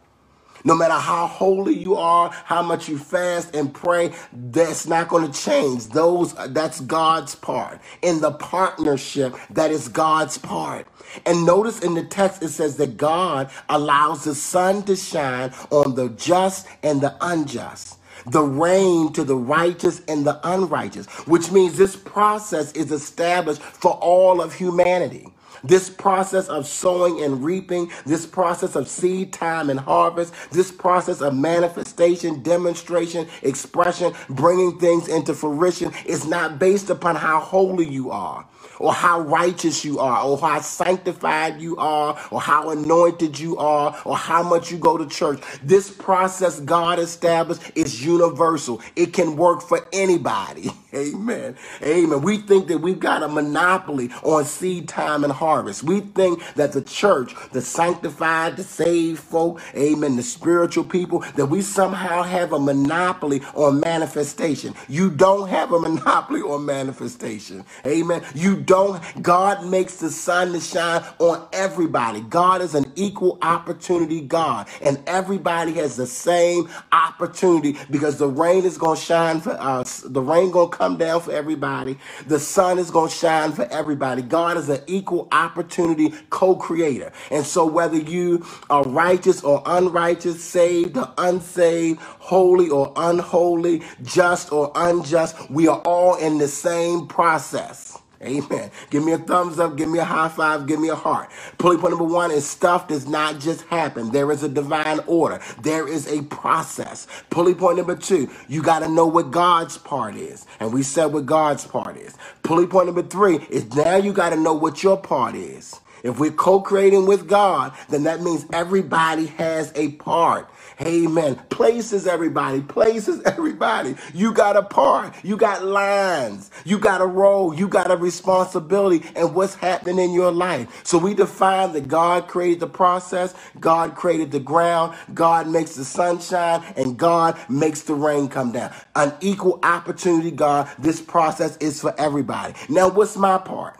No 0.64 0.76
matter 0.76 0.94
how 0.96 1.28
holy 1.28 1.76
you 1.78 1.96
are, 1.96 2.32
how 2.46 2.62
much 2.64 2.90
you 2.90 2.98
fast 2.98 3.56
and 3.56 3.74
pray, 3.74 4.14
that's 4.34 4.88
not 4.88 5.10
going 5.10 5.32
to 5.32 5.40
change. 5.42 5.88
Those 5.90 6.34
that's 6.50 6.82
God's 6.82 7.36
part. 7.36 7.82
In 8.02 8.22
the 8.22 8.32
partnership, 8.32 9.36
that 9.52 9.72
is 9.72 9.88
God's 9.90 10.38
part. 10.38 10.88
And 11.26 11.46
notice 11.46 11.82
in 11.82 11.96
the 11.96 12.04
text 12.04 12.44
it 12.44 12.50
says 12.50 12.78
that 12.78 12.98
God 12.98 13.52
allows 13.70 14.24
the 14.26 14.36
sun 14.36 14.84
to 14.84 14.96
shine 14.96 15.54
on 15.72 15.96
the 15.96 16.10
just 16.10 16.68
and 16.84 17.02
the 17.02 17.16
unjust. 17.22 18.00
the 18.28 18.44
rain 18.44 19.14
to 19.14 19.24
the 19.26 19.36
righteous 19.38 20.02
and 20.08 20.26
the 20.28 20.40
unrighteous, 20.48 21.08
which 21.28 21.52
means 21.52 21.78
this 21.78 21.96
process 21.98 22.72
is 22.74 22.92
established 22.92 23.62
for 23.62 23.94
all 23.94 24.42
of 24.42 24.54
humanity. 24.56 25.28
This 25.64 25.90
process 25.90 26.48
of 26.48 26.68
sowing 26.68 27.24
and 27.24 27.44
reaping, 27.44 27.92
this 28.06 28.26
process 28.26 28.76
of 28.76 28.88
seed 28.88 29.34
time 29.34 29.70
and 29.70 29.80
harvest, 29.80 30.34
this 30.52 30.72
process 30.72 31.22
of 31.22 31.36
manifestation, 31.36 32.44
demonstration, 32.44 33.28
expression, 33.42 34.14
bringing 34.30 34.80
things 34.80 35.08
into 35.08 35.34
fruition 35.34 35.92
is 36.06 36.26
not 36.28 36.60
based 36.60 36.90
upon 36.90 37.16
how 37.16 37.40
holy 37.40 37.88
you 37.90 38.12
are 38.12 38.46
or 38.80 38.94
how 38.94 39.22
righteous 39.22 39.86
you 39.86 40.00
are, 40.00 40.24
or 40.26 40.38
how 40.38 40.60
sanctified 40.62 41.62
you 41.62 41.78
are, 41.78 42.20
or 42.32 42.42
how 42.42 42.70
anointed 42.72 43.40
you 43.40 43.58
are, 43.58 43.96
or 44.06 44.18
how 44.18 44.44
much 44.44 44.72
you 44.72 44.78
go 44.78 44.98
to 44.98 45.08
church. 45.08 45.42
This 45.64 45.90
process 45.90 46.60
God 46.60 47.00
established 47.00 47.62
is 47.76 48.04
universal. 48.06 48.82
It 48.96 49.14
can 49.14 49.36
work 49.38 49.62
for 49.62 49.88
anybody. 49.94 50.72
Amen. 50.96 51.56
Amen. 51.84 52.22
We 52.22 52.38
think 52.38 52.68
that 52.70 52.80
we've 52.80 53.00
got 53.00 53.24
a 53.24 53.28
monopoly 53.28 54.10
on 54.24 54.46
seed 54.46 54.88
time 54.88 55.24
and 55.24 55.34
harvest. 55.34 55.84
We 55.84 56.02
think 56.02 56.42
that 56.56 56.74
the 56.74 56.82
church, 56.82 57.34
the 57.52 57.62
sanctified, 57.62 58.58
the 58.58 58.64
saved 58.64 59.20
folk, 59.20 59.62
amen, 59.76 60.16
the 60.16 60.24
spiritual 60.24 60.84
people, 60.86 61.20
that 61.36 61.48
we 61.48 61.62
somehow 61.62 62.24
have 62.24 62.54
a 62.54 62.60
monopoly 62.60 63.42
on 63.56 63.80
manifestation. 63.80 64.74
You 64.88 65.10
don't 65.10 65.50
have 65.50 65.72
a 65.74 65.80
monopoly 65.80 66.42
on 66.42 66.66
manifestation. 66.66 67.66
Amen. 67.86 68.24
You 68.36 68.56
don't, 68.62 69.02
God 69.22 69.66
makes 69.66 69.98
the 69.98 70.10
sun 70.10 70.54
to 70.54 70.60
shine 70.60 71.04
on 71.20 71.48
everybody. 71.54 72.22
God 72.22 72.62
is 72.62 72.76
an 72.76 72.92
equal 72.96 73.38
opportunity 73.42 74.22
God, 74.22 74.68
and 74.82 75.02
everybody 75.08 75.74
has 75.74 75.96
the 75.96 76.06
same 76.08 76.70
opportunity 76.92 77.78
because 77.90 78.18
the 78.18 78.28
rain 78.28 78.64
is 78.66 78.78
going 78.78 78.98
to 78.98 79.02
shine 79.02 79.40
for 79.40 79.52
us. 79.60 80.00
The 80.00 80.22
rain 80.22 80.52
going 80.52 80.70
to 80.70 80.76
come 80.76 80.83
down 80.92 81.22
for 81.22 81.32
everybody. 81.32 81.98
The 82.28 82.40
sun 82.40 82.78
is 82.80 82.92
going 82.92 83.10
to 83.10 83.16
shine 83.16 83.52
for 83.54 83.64
everybody. 83.72 84.22
God 84.22 84.58
is 84.58 84.70
an 84.70 84.82
equal 84.88 85.28
opportunity 85.32 86.14
co-creator. 86.30 87.12
And 87.32 87.46
so 87.46 87.66
whether 87.66 87.98
you 87.98 88.46
are 88.70 88.84
righteous 88.84 89.44
or 89.44 89.64
unrighteous, 89.66 90.44
saved 90.44 90.98
or 90.98 91.12
unsaved, 91.18 92.00
holy 92.02 92.70
or 92.70 92.94
unholy, 92.96 93.82
just 94.04 94.52
or 94.52 94.72
unjust, 94.76 95.50
we 95.50 95.68
are 95.68 95.82
all 95.86 96.16
in 96.16 96.38
the 96.38 96.48
same 96.48 97.08
process. 97.08 97.98
Amen. 98.24 98.72
Give 98.90 99.04
me 99.06 99.14
a 99.14 99.20
thumbs 99.20 99.60
up, 99.60 99.78
give 99.78 99.90
me 99.90 100.00
a 100.00 100.06
high 100.06 100.30
five, 100.30 100.68
give 100.68 100.80
me 100.80 100.90
a 100.90 100.96
heart. 100.96 101.32
Pulley 101.60 101.78
point 101.78 101.92
number 101.92 102.06
one 102.06 102.32
is 102.32 102.48
stuff 102.50 102.88
does 102.88 103.08
not 103.08 103.40
just 103.40 103.62
happen. 103.68 104.12
There 104.12 104.32
is 104.32 104.44
a 104.44 104.50
divine 104.50 105.00
order. 105.08 105.42
There 105.64 105.88
is 105.88 106.08
a 106.08 106.24
process. 106.24 107.08
Pulley 107.30 107.56
point 107.56 107.78
number 107.78 107.96
two, 107.96 108.30
you 108.50 108.64
got 108.64 108.80
to 108.80 108.90
know 108.90 109.08
what 109.08 109.32
God's 109.32 109.78
part 109.78 110.16
is. 110.16 110.46
And 110.60 110.74
we 110.74 110.84
said 110.84 111.08
what 111.08 111.26
God's 111.28 111.66
part 111.68 111.98
is. 111.98 112.16
Pulley 112.44 112.68
point 112.68 112.88
number 112.88 113.04
three 113.04 113.38
is 113.50 113.74
now 113.76 113.98
you 113.98 114.14
got 114.14 114.32
to 114.32 114.38
know 114.38 114.54
what 114.54 114.84
your 114.84 114.98
part 114.98 115.36
is. 115.36 115.82
If 116.04 116.20
we're 116.20 116.32
co-creating 116.32 117.08
with 117.08 117.30
God, 117.30 117.74
then 117.90 118.06
that 118.06 118.24
means 118.24 118.48
everybody 118.54 119.28
has 119.28 119.72
a 119.76 119.94
part. 119.94 120.50
Amen. 120.82 121.36
Places 121.50 122.08
everybody, 122.08 122.62
places 122.62 123.22
everybody. 123.26 123.96
You 124.14 124.34
got 124.34 124.58
a 124.58 124.64
part, 124.64 125.14
you 125.24 125.38
got 125.38 125.64
lines, 125.66 126.52
you 126.66 126.80
got 126.80 127.02
a 127.02 127.06
role, 127.06 127.54
you 127.54 127.68
got 127.68 127.92
a 127.92 127.98
responsibility, 127.98 129.06
and 129.16 129.36
what's 129.36 129.56
happening 129.56 130.00
in 130.00 130.14
your 130.14 130.32
life. 130.32 130.82
So 130.86 130.98
we 130.98 131.14
define 131.14 131.74
that 131.74 131.88
God 131.88 132.28
created 132.28 132.60
the 132.62 132.68
process, 132.68 133.36
God 133.60 133.96
created 133.96 134.32
the 134.32 134.40
ground, 134.40 134.96
God 135.14 135.48
makes 135.48 135.76
the 135.76 135.86
sunshine, 135.86 136.64
and 136.78 136.98
God 136.98 137.38
makes 137.50 137.84
the 137.84 137.96
rain 137.96 138.28
come 138.30 138.52
down. 138.52 138.74
An 138.96 139.14
equal 139.22 139.60
opportunity, 139.64 140.32
God. 140.32 140.70
This 140.80 141.02
process 141.02 141.58
is 141.58 141.82
for 141.82 141.96
everybody. 142.00 142.56
Now, 142.70 142.90
what's 142.90 143.18
my 143.18 143.38
part? 143.38 143.80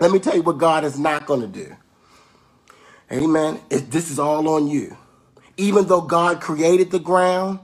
Let 0.00 0.12
me 0.12 0.18
tell 0.20 0.36
you 0.36 0.42
what 0.42 0.58
God 0.58 0.84
is 0.84 0.98
not 0.98 1.26
going 1.26 1.42
to 1.42 1.48
do. 1.48 1.76
Amen. 3.12 3.60
It, 3.70 3.90
this 3.90 4.10
is 4.10 4.18
all 4.18 4.48
on 4.48 4.68
you. 4.68 4.96
Even 5.58 5.88
though 5.88 6.02
God 6.02 6.40
created 6.42 6.92
the 6.92 7.00
ground, 7.00 7.60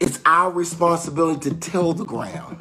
it's 0.00 0.20
our 0.26 0.50
responsibility 0.52 1.50
to 1.50 1.56
till 1.56 1.94
the 1.94 2.06
ground. 2.06 2.58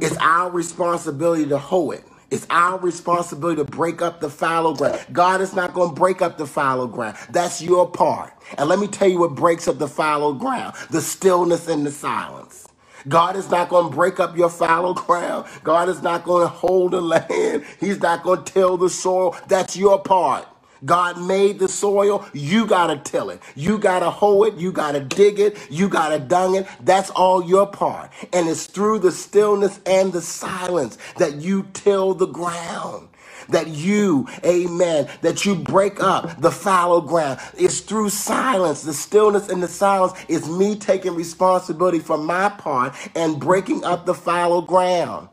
It's 0.00 0.16
our 0.18 0.50
responsibility 0.50 1.46
to 1.48 1.58
hoe 1.58 1.92
it. 1.92 2.04
It's 2.30 2.46
our 2.50 2.78
responsibility 2.78 3.62
to 3.64 3.66
break 3.70 4.02
up 4.02 4.20
the 4.20 4.30
fallow 4.30 4.74
ground. 4.74 5.00
God 5.12 5.40
is 5.42 5.54
not 5.54 5.74
going 5.74 5.90
to 5.90 5.96
break 5.96 6.22
up 6.22 6.38
the 6.38 6.46
fallow 6.46 6.86
ground. 6.88 7.16
That's 7.30 7.62
your 7.62 7.90
part. 7.90 8.34
And 8.58 8.68
let 8.68 8.78
me 8.80 8.88
tell 8.88 9.08
you 9.08 9.20
what 9.20 9.34
breaks 9.36 9.68
up 9.68 9.78
the 9.78 9.88
fallow 9.88 10.34
ground 10.34 10.74
the 10.90 11.00
stillness 11.02 11.68
and 11.68 11.86
the 11.86 11.92
silence. 11.92 12.68
God 13.08 13.36
is 13.36 13.50
not 13.50 13.70
going 13.70 13.90
to 13.90 13.96
break 13.96 14.20
up 14.20 14.36
your 14.36 14.50
fallow 14.50 14.94
ground. 14.94 15.46
God 15.64 15.88
is 15.88 16.02
not 16.02 16.24
going 16.24 16.42
to 16.42 16.48
hold 16.54 16.92
the 16.92 17.02
land. 17.02 17.64
He's 17.80 18.00
not 18.00 18.24
going 18.24 18.44
to 18.44 18.52
till 18.52 18.76
the 18.78 18.90
soil. 18.90 19.36
That's 19.48 19.76
your 19.76 20.00
part. 20.02 20.46
God 20.84 21.20
made 21.20 21.58
the 21.58 21.68
soil. 21.68 22.24
You 22.32 22.66
got 22.66 22.88
to 22.88 22.96
till 23.10 23.30
it. 23.30 23.40
You 23.54 23.78
got 23.78 24.00
to 24.00 24.10
hoe 24.10 24.44
it. 24.44 24.54
You 24.54 24.72
got 24.72 24.92
to 24.92 25.00
dig 25.00 25.38
it. 25.38 25.56
You 25.70 25.88
got 25.88 26.10
to 26.10 26.18
dung 26.18 26.56
it. 26.56 26.66
That's 26.80 27.10
all 27.10 27.44
your 27.44 27.66
part. 27.66 28.10
And 28.32 28.48
it's 28.48 28.66
through 28.66 29.00
the 29.00 29.12
stillness 29.12 29.80
and 29.86 30.12
the 30.12 30.22
silence 30.22 30.98
that 31.18 31.36
you 31.36 31.66
till 31.72 32.14
the 32.14 32.26
ground. 32.26 33.08
That 33.50 33.68
you, 33.68 34.28
amen, 34.44 35.08
that 35.22 35.44
you 35.46 35.54
break 35.54 36.02
up 36.02 36.40
the 36.40 36.50
fallow 36.50 37.00
ground. 37.00 37.40
It's 37.56 37.80
through 37.80 38.10
silence. 38.10 38.82
The 38.82 38.92
stillness 38.94 39.48
and 39.48 39.62
the 39.62 39.68
silence 39.68 40.12
is 40.28 40.48
me 40.48 40.76
taking 40.76 41.14
responsibility 41.14 41.98
for 41.98 42.18
my 42.18 42.48
part 42.50 42.94
and 43.14 43.40
breaking 43.40 43.84
up 43.84 44.06
the 44.06 44.14
fallow 44.14 44.60
ground. 44.62 45.28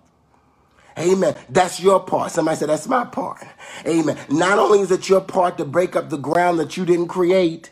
Amen. 0.99 1.35
That's 1.49 1.79
your 1.81 2.01
part. 2.01 2.31
Somebody 2.31 2.57
said, 2.57 2.69
That's 2.69 2.87
my 2.87 3.05
part. 3.05 3.43
Amen. 3.87 4.17
Not 4.29 4.59
only 4.59 4.81
is 4.81 4.91
it 4.91 5.09
your 5.09 5.21
part 5.21 5.57
to 5.59 5.65
break 5.65 5.95
up 5.95 6.09
the 6.11 6.17
ground 6.17 6.59
that 6.59 6.77
you 6.77 6.85
didn't 6.85 7.07
create, 7.09 7.71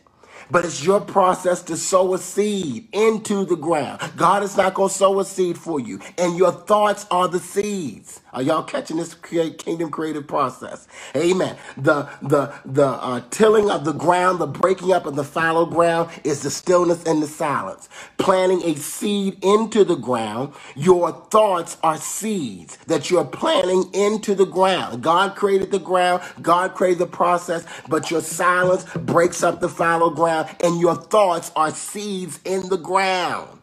but 0.52 0.66
it's 0.66 0.86
your 0.86 1.02
process 1.02 1.64
to 1.64 1.78
sow 1.78 2.16
a 2.16 2.20
seed 2.20 2.90
into 2.94 3.46
the 3.46 3.58
ground. 3.58 4.02
God 4.18 4.44
is 4.44 4.58
not 4.58 4.76
going 4.76 4.90
to 4.90 4.96
sow 4.96 5.20
a 5.22 5.26
seed 5.26 5.58
for 5.58 5.80
you, 5.80 6.00
and 6.18 6.38
your 6.38 6.54
thoughts 6.54 7.08
are 7.12 7.30
the 7.30 7.40
seeds. 7.40 8.21
Are 8.34 8.42
y'all 8.42 8.64
catching 8.64 8.98
this 8.98 9.14
create 9.16 9.58
kingdom 9.60 9.92
creative 9.92 10.28
process? 10.28 10.88
Amen. 11.16 11.58
The 11.78 12.10
the 12.22 12.54
the 12.66 12.88
uh, 12.88 13.22
tilling 13.32 13.72
of 13.72 13.86
the 13.86 13.94
ground, 13.94 14.40
the 14.40 14.48
breaking 14.48 14.94
up 14.94 15.06
of 15.08 15.16
the 15.16 15.24
fallow 15.26 15.66
ground 15.66 16.10
is 16.24 16.44
the 16.44 16.52
stillness 16.52 17.04
and 17.06 17.24
the 17.24 17.28
silence. 17.28 17.90
Planting 18.18 18.64
a 18.64 18.76
seed 18.76 19.44
into 19.44 19.84
the 19.86 19.96
ground, 19.96 20.54
your 20.76 21.14
thoughts 21.32 21.78
are 21.84 21.98
seeds 21.98 22.78
that 22.88 23.12
you're 23.12 23.26
planting 23.26 23.94
into 23.94 24.36
the 24.36 24.46
ground. 24.46 25.04
God 25.04 25.36
created 25.36 25.72
the 25.72 25.80
ground, 25.80 26.24
God 26.42 26.76
created 26.76 27.00
the 27.00 27.08
process, 27.08 27.66
but 27.90 28.12
your 28.12 28.22
silence 28.22 28.86
breaks 28.96 29.44
up 29.44 29.62
the 29.62 29.70
fallow 29.70 30.12
ground, 30.12 30.50
and 30.64 30.80
your 30.82 30.96
thoughts 30.96 31.52
are 31.56 31.72
seeds 31.72 32.40
in 32.46 32.70
the 32.70 32.78
ground. 32.78 33.61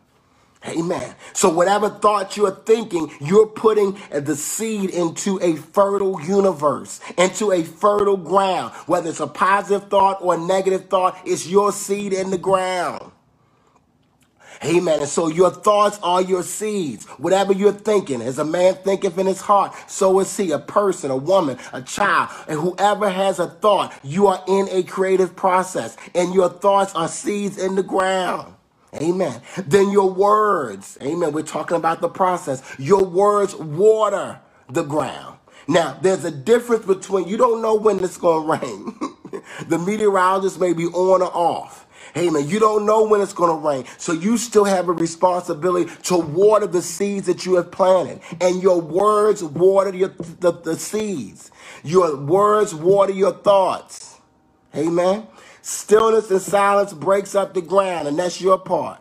Amen. 0.66 1.14
So 1.34 1.48
whatever 1.50 1.88
thoughts 1.88 2.36
you're 2.36 2.50
thinking, 2.50 3.10
you're 3.20 3.46
putting 3.46 3.98
the 4.10 4.34
seed 4.36 4.90
into 4.90 5.38
a 5.40 5.56
fertile 5.56 6.20
universe, 6.20 7.00
into 7.16 7.52
a 7.52 7.62
fertile 7.62 8.16
ground. 8.16 8.74
Whether 8.86 9.10
it's 9.10 9.20
a 9.20 9.28
positive 9.28 9.88
thought 9.88 10.18
or 10.20 10.34
a 10.34 10.38
negative 10.38 10.88
thought, 10.88 11.16
it's 11.24 11.46
your 11.46 11.72
seed 11.72 12.12
in 12.12 12.30
the 12.30 12.38
ground. 12.38 13.12
Amen. 14.64 15.00
And 15.00 15.08
so 15.08 15.28
your 15.28 15.50
thoughts 15.50 16.00
are 16.02 16.22
your 16.22 16.42
seeds. 16.42 17.06
Whatever 17.18 17.52
you're 17.52 17.72
thinking, 17.72 18.22
as 18.22 18.38
a 18.38 18.44
man 18.44 18.74
thinketh 18.76 19.18
in 19.18 19.26
his 19.26 19.40
heart, 19.40 19.74
so 19.88 20.20
is 20.20 20.36
he. 20.36 20.52
A 20.52 20.58
person, 20.58 21.10
a 21.12 21.16
woman, 21.16 21.58
a 21.72 21.82
child, 21.82 22.30
and 22.48 22.60
whoever 22.60 23.08
has 23.10 23.38
a 23.38 23.48
thought, 23.48 23.94
you 24.04 24.26
are 24.28 24.42
in 24.48 24.68
a 24.70 24.82
creative 24.84 25.36
process, 25.36 25.96
and 26.14 26.34
your 26.34 26.50
thoughts 26.50 26.94
are 26.94 27.08
seeds 27.08 27.58
in 27.58 27.76
the 27.76 27.84
ground. 27.84 28.54
Amen. 28.96 29.42
Then 29.66 29.90
your 29.90 30.10
words, 30.12 30.98
amen. 31.02 31.32
We're 31.32 31.42
talking 31.44 31.76
about 31.76 32.00
the 32.00 32.08
process. 32.08 32.62
Your 32.78 33.04
words 33.04 33.54
water 33.54 34.40
the 34.68 34.82
ground. 34.84 35.38
Now, 35.68 35.98
there's 36.02 36.24
a 36.24 36.32
difference 36.32 36.86
between 36.86 37.28
you 37.28 37.36
don't 37.36 37.62
know 37.62 37.76
when 37.76 38.02
it's 38.02 38.18
going 38.18 38.46
to 38.60 38.66
rain. 38.66 39.42
the 39.68 39.78
meteorologist 39.78 40.60
may 40.60 40.72
be 40.74 40.86
on 40.86 41.22
or 41.22 41.32
off. 41.34 41.86
Amen. 42.16 42.48
You 42.48 42.58
don't 42.58 42.86
know 42.86 43.06
when 43.06 43.20
it's 43.20 43.32
going 43.34 43.50
to 43.56 43.66
rain. 43.68 43.84
So 43.98 44.12
you 44.12 44.38
still 44.38 44.64
have 44.64 44.88
a 44.88 44.92
responsibility 44.92 45.92
to 46.04 46.18
water 46.18 46.66
the 46.66 46.82
seeds 46.82 47.26
that 47.28 47.46
you 47.46 47.56
have 47.56 47.70
planted. 47.70 48.20
And 48.40 48.62
your 48.62 48.80
words 48.80 49.44
water 49.44 49.94
your, 49.94 50.10
the, 50.40 50.52
the 50.52 50.76
seeds. 50.76 51.52
Your 51.84 52.16
words 52.16 52.74
water 52.74 53.12
your 53.12 53.32
thoughts. 53.32 54.16
Amen. 54.76 55.26
Stillness 55.62 56.30
and 56.30 56.42
silence 56.42 56.92
breaks 56.92 57.34
up 57.34 57.54
the 57.54 57.62
ground, 57.62 58.08
and 58.08 58.18
that's 58.18 58.40
your 58.40 58.58
part. 58.58 59.00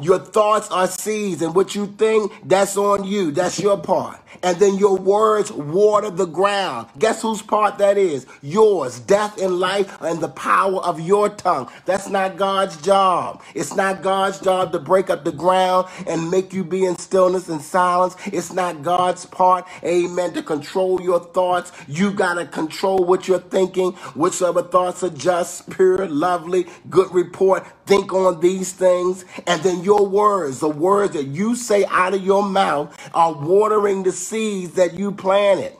Your 0.00 0.18
thoughts 0.18 0.70
are 0.70 0.86
seeds, 0.86 1.42
and 1.42 1.54
what 1.54 1.74
you 1.74 1.86
think, 1.86 2.32
that's 2.44 2.76
on 2.76 3.04
you. 3.04 3.30
That's 3.30 3.58
your 3.58 3.78
part. 3.78 4.20
And 4.42 4.58
then 4.58 4.76
your 4.76 4.96
words 4.96 5.50
water 5.50 6.10
the 6.10 6.26
ground. 6.26 6.88
Guess 6.98 7.22
whose 7.22 7.42
part 7.42 7.78
that 7.78 7.96
is? 7.96 8.26
Yours. 8.42 9.00
Death 9.00 9.40
and 9.40 9.58
life 9.58 9.96
and 10.02 10.20
the 10.20 10.28
power 10.28 10.80
of 10.80 11.00
your 11.00 11.28
tongue. 11.28 11.70
That's 11.84 12.08
not 12.08 12.36
God's 12.36 12.76
job. 12.82 13.42
It's 13.54 13.74
not 13.74 14.02
God's 14.02 14.40
job 14.40 14.72
to 14.72 14.78
break 14.78 15.10
up 15.10 15.24
the 15.24 15.32
ground 15.32 15.88
and 16.06 16.30
make 16.30 16.52
you 16.52 16.64
be 16.64 16.84
in 16.84 16.98
stillness 16.98 17.48
and 17.48 17.62
silence. 17.62 18.14
It's 18.26 18.52
not 18.52 18.82
God's 18.82 19.24
part, 19.24 19.66
amen, 19.82 20.34
to 20.34 20.42
control 20.42 21.00
your 21.00 21.20
thoughts. 21.20 21.72
You 21.88 22.10
got 22.10 22.34
to 22.34 22.46
control 22.46 23.04
what 23.04 23.28
you're 23.28 23.38
thinking. 23.38 23.92
Whichever 24.14 24.62
thoughts 24.62 25.02
are 25.02 25.10
just, 25.10 25.70
pure, 25.70 26.06
lovely, 26.08 26.66
good 26.90 27.12
report. 27.12 27.66
Think 27.86 28.12
on 28.12 28.40
these 28.40 28.72
things. 28.72 29.24
And 29.46 29.62
then 29.62 29.75
your 29.84 30.06
words, 30.06 30.60
the 30.60 30.68
words 30.70 31.14
that 31.14 31.26
you 31.26 31.56
say 31.56 31.84
out 31.86 32.14
of 32.14 32.24
your 32.24 32.42
mouth, 32.44 32.96
are 33.14 33.34
watering 33.34 34.04
the 34.04 34.12
seeds 34.12 34.74
that 34.74 34.94
you 34.94 35.12
planted. 35.12 35.74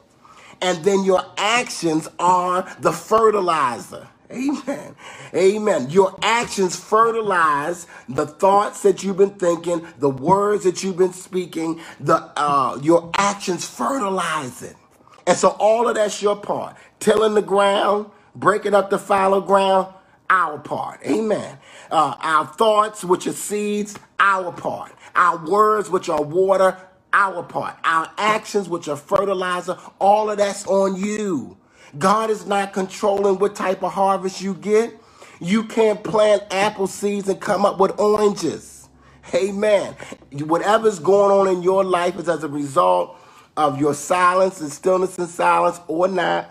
And 0.63 0.85
then 0.85 1.05
your 1.05 1.25
actions 1.39 2.09
are 2.19 2.77
the 2.81 2.93
fertilizer. 2.93 4.09
Amen. 4.33 4.97
Amen. 5.35 5.91
Your 5.91 6.17
actions 6.23 6.77
fertilize 6.77 7.87
the 8.09 8.27
thoughts 8.27 8.83
that 8.83 9.05
you've 9.05 9.19
been 9.19 9.31
thinking, 9.33 9.87
the 9.99 10.11
words 10.11 10.65
that 10.65 10.85
you've 10.85 10.99
been 10.99 11.15
speaking, 11.15 11.81
the 12.01 12.17
uh 12.37 12.79
your 12.83 13.11
actions 13.17 13.67
fertilize 13.69 14.63
it. 14.63 14.77
And 15.27 15.37
so 15.37 15.51
all 15.61 15.89
of 15.89 15.97
that's 15.97 16.23
your 16.23 16.37
part. 16.37 16.77
Tilling 17.01 17.35
the 17.35 17.43
ground, 17.43 18.07
breaking 18.37 18.75
up 18.75 18.91
the 18.91 18.99
fallow 18.99 19.41
ground, 19.41 19.89
our 20.31 20.59
part. 20.59 21.01
Amen. 21.07 21.59
Uh, 21.91 22.17
our 22.21 22.47
thoughts, 22.47 23.05
which 23.05 23.27
are 23.27 23.33
seeds, 23.33 23.97
our 24.21 24.53
part. 24.53 24.93
Our 25.15 25.45
words, 25.49 25.91
which 25.91 26.09
are 26.09 26.23
water, 26.23 26.79
our 27.13 27.43
part. 27.43 27.77
Our 27.85 28.11
actions, 28.19 28.69
which 28.69 28.89
are 28.89 28.97
fertilizer, 28.97 29.79
all 30.01 30.31
of 30.31 30.39
that's 30.39 30.67
on 30.67 30.97
you. 30.97 31.57
God 31.99 32.31
is 32.31 32.47
not 32.47 32.73
controlling 32.73 33.39
what 33.39 33.57
type 33.57 33.83
of 33.85 33.93
harvest 33.93 34.43
you 34.43 34.55
get. 34.55 34.95
You 35.41 35.65
can't 35.65 36.03
plant 36.05 36.45
apple 36.51 36.89
seeds 36.89 37.29
and 37.29 37.41
come 37.41 37.67
up 37.67 37.79
with 37.81 37.99
oranges. 38.01 38.89
Amen. 39.35 39.97
Whatever's 40.33 40.99
going 41.01 41.33
on 41.33 41.55
in 41.57 41.63
your 41.63 41.85
life 41.85 42.19
is 42.19 42.29
as 42.29 42.45
a 42.45 42.49
result 42.49 43.17
of 43.57 43.81
your 43.81 43.95
silence 43.95 44.61
and 44.61 44.73
stillness 44.73 45.19
and 45.19 45.29
silence 45.29 45.81
or 45.89 46.09
not 46.09 46.51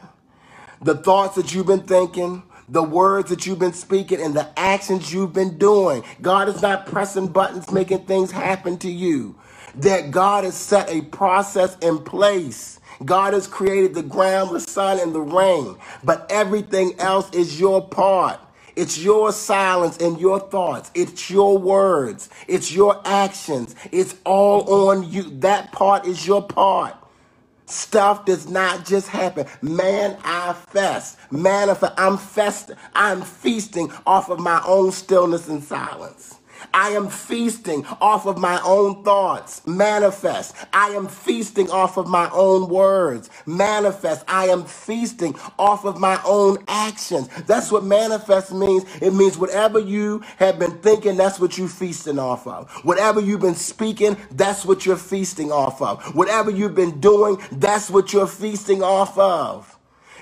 the 0.82 0.95
thoughts 0.95 1.36
that 1.36 1.54
you've 1.54 1.67
been 1.67 1.84
thinking, 1.84 2.43
the 2.69 2.84
words 2.84 3.30
that 3.30 3.45
you've 3.45 3.60
been 3.60 3.73
speaking, 3.73 4.21
and 4.21 4.34
the 4.36 4.49
actions 4.60 5.13
you've 5.13 5.34
been 5.34 5.58
doing. 5.58 6.04
God 6.21 6.49
is 6.49 6.62
not 6.62 6.86
pressing 6.88 7.28
buttons, 7.28 7.71
making 7.71 8.06
things 8.06 8.32
happen 8.32 8.78
to 8.80 8.89
you. 8.91 9.36
That 9.75 10.12
God 10.12 10.43
has 10.45 10.56
set 10.56 10.89
a 10.89 11.01
process 11.01 11.78
in 11.80 11.99
place. 11.99 12.80
God 13.06 13.34
has 13.34 13.47
created 13.47 13.93
the 13.93 14.04
ground, 14.04 14.56
the 14.56 14.60
sun, 14.62 14.99
and 14.99 15.13
the 15.13 15.21
rain, 15.21 15.75
but 16.04 16.25
everything 16.32 16.99
else 16.99 17.30
is 17.34 17.60
your 17.60 17.88
part. 17.88 18.39
It's 18.75 18.97
your 18.99 19.32
silence 19.34 19.97
and 19.97 20.19
your 20.19 20.39
thoughts. 20.39 20.91
It's 20.95 21.30
your 21.30 21.58
words. 21.58 22.30
It's 22.47 22.73
your 22.73 23.01
actions. 23.06 23.75
It's 23.91 24.15
all 24.25 24.89
on 24.89 25.12
you. 25.12 25.23
That 25.41 25.71
part 25.71 26.08
is 26.08 26.28
your 26.28 26.43
part. 26.43 26.95
Stuff 27.67 28.25
does 28.25 28.49
not 28.49 28.86
just 28.86 29.08
happen. 29.10 29.47
Man, 29.62 30.17
I 30.23 30.54
fest. 30.54 31.17
Manifest. 31.32 31.93
I'm 31.97 32.17
fest. 32.17 32.71
I'm 32.95 33.23
feasting 33.23 33.91
off 34.06 34.30
of 34.30 34.39
my 34.39 34.63
own 34.67 34.91
stillness 34.91 35.47
and 35.49 35.63
silence. 35.63 36.35
I 36.75 36.89
am 36.89 37.09
feasting 37.09 37.85
off 38.01 38.27
of 38.27 38.38
my 38.38 38.61
own 38.65 39.03
thoughts. 39.03 39.65
Manifest. 39.65 40.55
I 40.73 40.89
am 40.89 41.07
feasting 41.07 41.71
off 41.71 41.97
of 41.97 42.07
my 42.07 42.29
own 42.31 42.69
words. 42.69 43.29
Manifest. 43.47 44.25
I 44.27 44.47
am 44.49 44.65
feasting 44.65 45.35
off 45.57 45.85
of 45.85 45.99
my 45.99 46.21
own 46.25 46.63
actions. 46.67 47.29
That's 47.47 47.71
what 47.71 47.85
manifest 47.85 48.53
means. 48.53 48.83
It 49.01 49.13
means 49.13 49.38
whatever 49.38 49.79
you 49.79 50.21
have 50.38 50.59
been 50.59 50.77
thinking, 50.79 51.17
that's 51.17 51.39
what 51.39 51.57
you're 51.57 51.69
feasting 51.69 52.19
off 52.19 52.45
of. 52.47 52.69
Whatever 52.83 53.21
you've 53.21 53.41
been 53.41 53.55
speaking, 53.55 54.17
that's 54.31 54.65
what 54.65 54.85
you're 54.85 54.97
feasting 54.97 55.53
off 55.53 55.81
of. 55.81 56.03
Whatever 56.15 56.51
you've 56.51 56.75
been 56.75 56.99
doing, 56.99 57.39
that's 57.53 57.89
what 57.89 58.13
you're 58.13 58.27
feasting 58.27 58.83
off 58.83 59.17
of. 59.17 59.74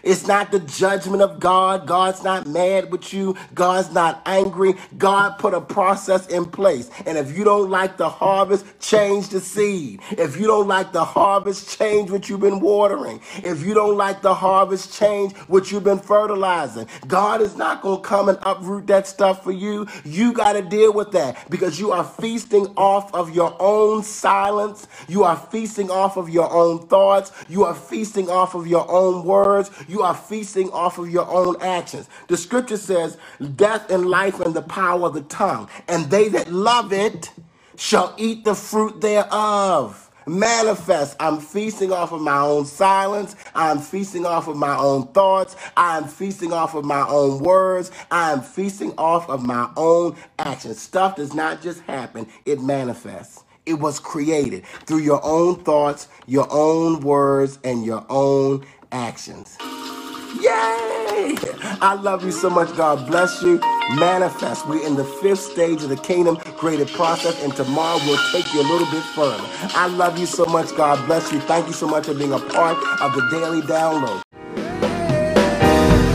It's 0.03 0.27
not 0.27 0.51
the 0.51 0.59
judgment 0.59 1.21
of 1.23 1.39
God. 1.39 1.87
God's 1.87 2.23
not 2.23 2.47
mad 2.47 2.91
with 2.91 3.13
you. 3.13 3.35
God's 3.53 3.91
not 3.91 4.21
angry. 4.25 4.75
God 4.97 5.39
put 5.39 5.53
a 5.53 5.61
process 5.61 6.27
in 6.27 6.45
place. 6.45 6.89
And 7.05 7.17
if 7.17 7.37
you 7.37 7.43
don't 7.43 7.69
like 7.69 7.97
the 7.97 8.09
harvest, 8.09 8.65
change 8.79 9.29
the 9.29 9.41
seed. 9.41 10.01
If 10.11 10.37
you 10.37 10.47
don't 10.47 10.67
like 10.67 10.91
the 10.93 11.05
harvest, 11.05 11.77
change 11.77 12.11
what 12.11 12.29
you've 12.29 12.41
been 12.41 12.59
watering. 12.59 13.21
If 13.37 13.63
you 13.65 13.73
don't 13.73 13.97
like 13.97 14.21
the 14.21 14.35
harvest, 14.35 14.93
change 14.97 15.35
what 15.47 15.71
you've 15.71 15.83
been 15.83 15.99
fertilizing. 15.99 16.87
God 17.07 17.41
is 17.41 17.55
not 17.55 17.81
going 17.81 18.01
to 18.01 18.07
come 18.07 18.29
and 18.29 18.37
uproot 18.43 18.87
that 18.87 19.07
stuff 19.07 19.43
for 19.43 19.51
you. 19.51 19.87
You 20.03 20.33
got 20.33 20.53
to 20.53 20.61
deal 20.61 20.93
with 20.93 21.11
that 21.13 21.49
because 21.49 21.79
you 21.79 21.91
are 21.91 22.03
feasting 22.03 22.67
off 22.77 23.13
of 23.13 23.33
your 23.35 23.55
own 23.59 24.03
silence. 24.03 24.87
You 25.07 25.23
are 25.23 25.37
feasting 25.37 25.89
off 25.89 26.17
of 26.17 26.29
your 26.29 26.51
own 26.51 26.87
thoughts. 26.87 27.31
You 27.49 27.63
are 27.65 27.75
feasting 27.75 28.29
off 28.29 28.55
of 28.55 28.67
your 28.67 28.89
own 28.89 29.23
words. 29.25 29.71
You 29.93 30.01
are 30.01 30.15
feasting 30.15 30.71
off 30.71 30.97
of 30.97 31.11
your 31.11 31.29
own 31.29 31.55
actions. 31.61 32.09
The 32.27 32.35
scripture 32.35 32.77
says, 32.77 33.15
Death 33.55 33.91
and 33.91 34.07
life 34.07 34.39
and 34.39 34.55
the 34.55 34.63
power 34.63 35.05
of 35.05 35.13
the 35.13 35.21
tongue, 35.21 35.69
and 35.87 36.09
they 36.09 36.29
that 36.29 36.51
love 36.51 36.91
it 36.91 37.31
shall 37.77 38.15
eat 38.17 38.43
the 38.43 38.55
fruit 38.55 39.01
thereof. 39.01 40.09
Manifest. 40.25 41.15
I'm 41.19 41.39
feasting 41.39 41.91
off 41.93 42.11
of 42.11 42.21
my 42.21 42.39
own 42.39 42.65
silence. 42.65 43.35
I'm 43.53 43.79
feasting 43.79 44.25
off 44.25 44.47
of 44.47 44.57
my 44.57 44.75
own 44.75 45.07
thoughts. 45.09 45.55
I'm 45.77 46.05
feasting 46.05 46.53
off 46.53 46.73
of 46.73 46.85
my 46.85 47.07
own 47.07 47.39
words. 47.43 47.91
I'm 48.09 48.41
feasting 48.41 48.95
off 48.97 49.29
of 49.29 49.45
my 49.45 49.69
own 49.77 50.15
actions. 50.39 50.81
Stuff 50.81 51.17
does 51.17 51.35
not 51.35 51.61
just 51.61 51.81
happen, 51.81 52.27
it 52.47 52.61
manifests. 52.61 53.43
It 53.67 53.75
was 53.75 53.99
created 53.99 54.65
through 54.87 54.99
your 55.01 55.21
own 55.23 55.63
thoughts, 55.63 56.07
your 56.25 56.47
own 56.51 57.01
words, 57.01 57.59
and 57.63 57.85
your 57.85 58.05
own 58.09 58.65
actions. 58.91 59.57
Yay! 60.43 61.37
I 61.81 61.97
love 62.01 62.25
you 62.25 62.31
so 62.31 62.49
much. 62.49 62.75
God 62.75 63.07
bless 63.07 63.41
you. 63.41 63.61
Manifest. 63.95 64.67
We're 64.67 64.85
in 64.85 64.97
the 64.97 65.05
fifth 65.05 65.39
stage 65.39 65.81
of 65.83 65.89
the 65.89 65.95
kingdom 65.95 66.35
created 66.35 66.89
process, 66.89 67.41
and 67.41 67.55
tomorrow 67.55 67.97
we'll 68.05 68.19
take 68.33 68.53
you 68.53 68.59
a 68.59 68.67
little 68.67 68.91
bit 68.91 69.03
further. 69.15 69.41
I 69.73 69.87
love 69.87 70.17
you 70.17 70.25
so 70.25 70.43
much. 70.45 70.75
God 70.75 71.05
bless 71.05 71.31
you. 71.31 71.39
Thank 71.39 71.67
you 71.67 71.73
so 71.73 71.87
much 71.87 72.07
for 72.07 72.13
being 72.13 72.33
a 72.33 72.39
part 72.39 72.75
of 73.01 73.13
the 73.13 73.25
daily 73.31 73.61
download. 73.61 74.21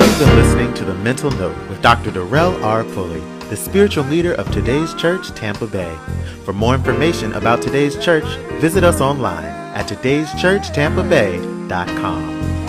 You've 0.03 0.19
been 0.19 0.37
listening 0.37 0.75
to 0.75 0.85
The 0.85 0.95
Mental 0.97 1.31
Note 1.31 1.57
with 1.71 1.81
Dr. 1.81 2.11
Darrell 2.11 2.63
R. 2.63 2.85
Pulley, 2.85 3.23
the 3.49 3.57
spiritual 3.57 4.05
leader 4.05 4.35
of 4.35 4.51
today's 4.51 4.93
church, 4.95 5.31
Tampa 5.31 5.67
Bay. 5.67 5.97
For 6.45 6.53
more 6.53 6.75
information 6.75 7.33
about 7.33 7.63
today's 7.63 7.97
church, 8.05 8.27
visit 8.61 8.85
us 8.85 9.01
online 9.01 9.47
at 9.75 9.89
today'schurchtampabay.com. 9.89 12.68